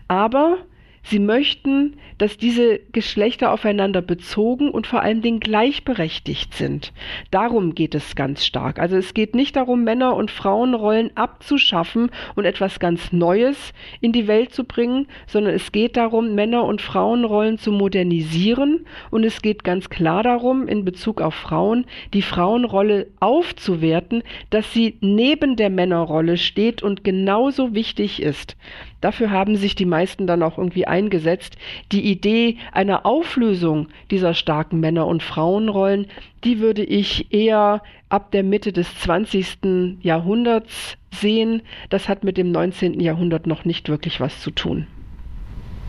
[0.07, 0.57] Aber
[1.05, 6.93] Sie möchten, dass diese Geschlechter aufeinander bezogen und vor allen Dingen gleichberechtigt sind.
[7.29, 8.79] Darum geht es ganz stark.
[8.79, 14.27] Also es geht nicht darum, Männer- und Frauenrollen abzuschaffen und etwas ganz Neues in die
[14.27, 19.65] Welt zu bringen, sondern es geht darum, Männer- und Frauenrollen zu modernisieren und es geht
[19.65, 26.37] ganz klar darum, in Bezug auf Frauen, die Frauenrolle aufzuwerten, dass sie neben der Männerrolle
[26.37, 28.55] steht und genauso wichtig ist.
[29.03, 31.57] Dafür haben sich die meisten dann auch irgendwie eingesetzt.
[31.91, 36.07] Die Idee einer Auflösung dieser starken Männer- und Frauenrollen,
[36.45, 39.97] die würde ich eher ab der Mitte des 20.
[39.99, 41.63] Jahrhunderts sehen.
[41.89, 43.01] Das hat mit dem 19.
[43.01, 44.87] Jahrhundert noch nicht wirklich was zu tun.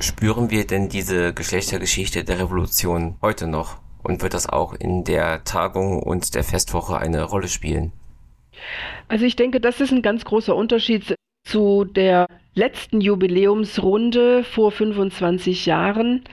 [0.01, 3.77] Spüren wir denn diese Geschlechtergeschichte der Revolution heute noch?
[4.03, 7.93] Und wird das auch in der Tagung und der Festwoche eine Rolle spielen?
[9.07, 11.15] Also ich denke, das ist ein ganz großer Unterschied
[11.55, 12.27] zu der
[12.57, 16.25] letzten Jubiläumsrunde vor 25 Jahren.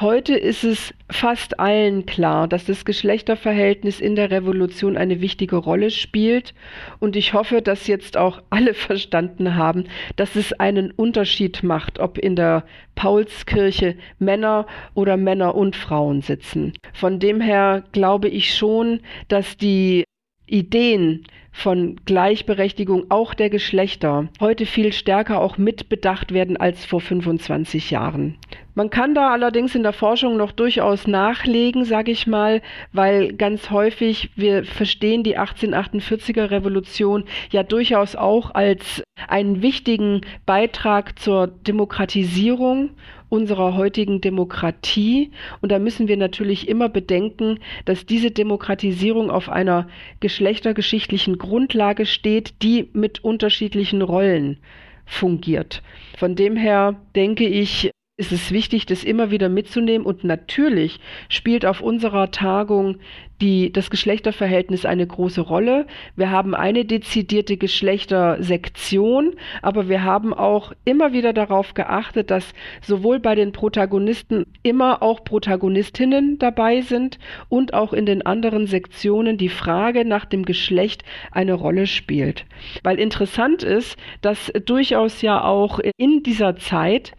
[0.00, 5.92] Heute ist es fast allen klar, dass das Geschlechterverhältnis in der Revolution eine wichtige Rolle
[5.92, 6.52] spielt.
[6.98, 9.84] Und ich hoffe, dass jetzt auch alle verstanden haben,
[10.16, 12.64] dass es einen Unterschied macht, ob in der
[12.96, 16.72] Paulskirche Männer oder Männer und Frauen sitzen.
[16.92, 18.98] Von dem her glaube ich schon,
[19.28, 20.02] dass die
[20.50, 27.90] Ideen von Gleichberechtigung auch der Geschlechter heute viel stärker auch mitbedacht werden als vor 25
[27.90, 28.36] Jahren.
[28.74, 33.70] Man kann da allerdings in der Forschung noch durchaus nachlegen, sage ich mal, weil ganz
[33.70, 42.90] häufig wir verstehen die 1848er Revolution ja durchaus auch als einen wichtigen Beitrag zur Demokratisierung
[43.30, 45.30] unserer heutigen Demokratie.
[45.62, 49.88] Und da müssen wir natürlich immer bedenken, dass diese Demokratisierung auf einer
[50.20, 54.58] geschlechtergeschichtlichen Grundlage steht, die mit unterschiedlichen Rollen
[55.06, 55.82] fungiert.
[56.18, 57.90] Von dem her denke ich,
[58.20, 60.06] ist es wichtig, das immer wieder mitzunehmen.
[60.06, 61.00] Und natürlich
[61.30, 62.98] spielt auf unserer Tagung
[63.40, 65.86] die, das Geschlechterverhältnis eine große Rolle.
[66.16, 72.52] Wir haben eine dezidierte Geschlechtersektion, aber wir haben auch immer wieder darauf geachtet, dass
[72.82, 77.18] sowohl bei den Protagonisten immer auch Protagonistinnen dabei sind
[77.48, 82.44] und auch in den anderen Sektionen die Frage nach dem Geschlecht eine Rolle spielt.
[82.82, 87.12] Weil interessant ist, dass durchaus ja auch in dieser Zeit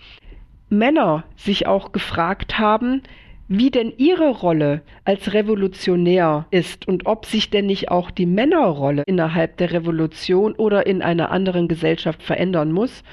[0.71, 3.03] Männer sich auch gefragt haben,
[3.49, 9.03] wie denn ihre Rolle als Revolutionär ist und ob sich denn nicht auch die Männerrolle
[9.05, 13.03] innerhalb der Revolution oder in einer anderen Gesellschaft verändern muss.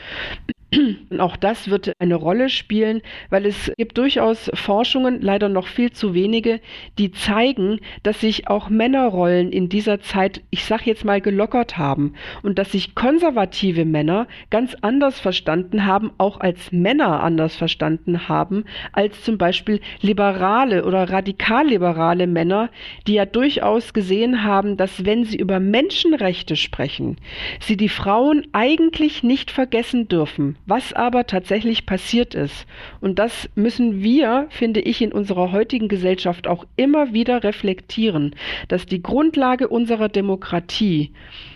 [0.70, 3.00] Und auch das wird eine Rolle spielen,
[3.30, 6.60] weil es gibt durchaus Forschungen, leider noch viel zu wenige,
[6.98, 12.12] die zeigen, dass sich auch Männerrollen in dieser Zeit, ich sag jetzt mal, gelockert haben
[12.42, 18.64] und dass sich konservative Männer ganz anders verstanden haben, auch als Männer anders verstanden haben,
[18.92, 22.68] als zum Beispiel liberale oder radikalliberale Männer,
[23.06, 27.16] die ja durchaus gesehen haben, dass wenn sie über Menschenrechte sprechen,
[27.58, 32.66] sie die Frauen eigentlich nicht vergessen dürfen was aber tatsächlich passiert ist.
[33.00, 38.36] Und das müssen wir, finde ich, in unserer heutigen Gesellschaft auch immer wieder reflektieren,
[38.68, 41.12] dass die Grundlage unserer Demokratie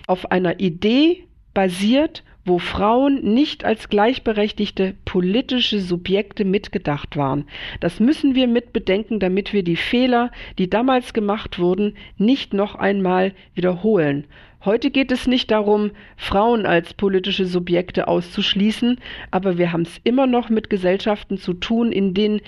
[0.06, 7.44] auf einer Idee basiert wo Frauen nicht als gleichberechtigte politische Subjekte mitgedacht waren.
[7.80, 13.32] Das müssen wir mitbedenken, damit wir die Fehler, die damals gemacht wurden, nicht noch einmal
[13.54, 14.24] wiederholen.
[14.64, 19.00] Heute geht es nicht darum, Frauen als politische Subjekte auszuschließen,
[19.32, 22.40] aber wir haben es immer noch mit Gesellschaften zu tun, in denen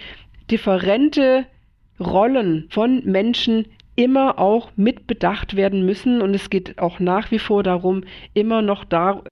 [0.49, 1.47] differente
[1.99, 6.23] Rollen von Menschen immer auch mitbedacht werden müssen.
[6.23, 9.23] Und es geht auch nach wie vor darum, immer noch da,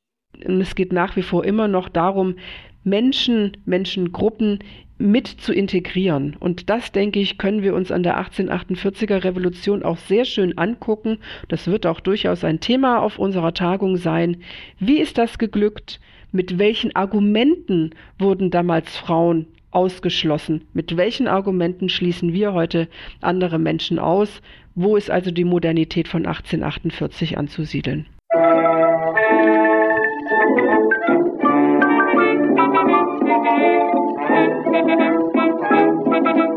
[0.41, 2.37] es geht nach wie vor immer noch darum,
[2.83, 4.59] Menschen, Menschengruppen
[5.03, 6.37] mit zu integrieren.
[6.39, 11.19] Und das, denke ich, können wir uns an der 1848er Revolution auch sehr schön angucken.
[11.49, 14.39] Das wird auch durchaus ein Thema auf unserer Tagung sein.
[14.79, 16.01] Wie ist das geglückt?
[16.31, 20.63] Mit welchen Argumenten wurden damals Frauen ausgeschlossen?
[20.73, 22.89] Mit welchen Argumenten schließen wir heute
[23.21, 24.41] andere Menschen aus?
[24.75, 28.07] Wo ist also die Modernität von 1848 anzusiedeln?
[34.35, 34.67] Thank
[36.37, 36.52] you.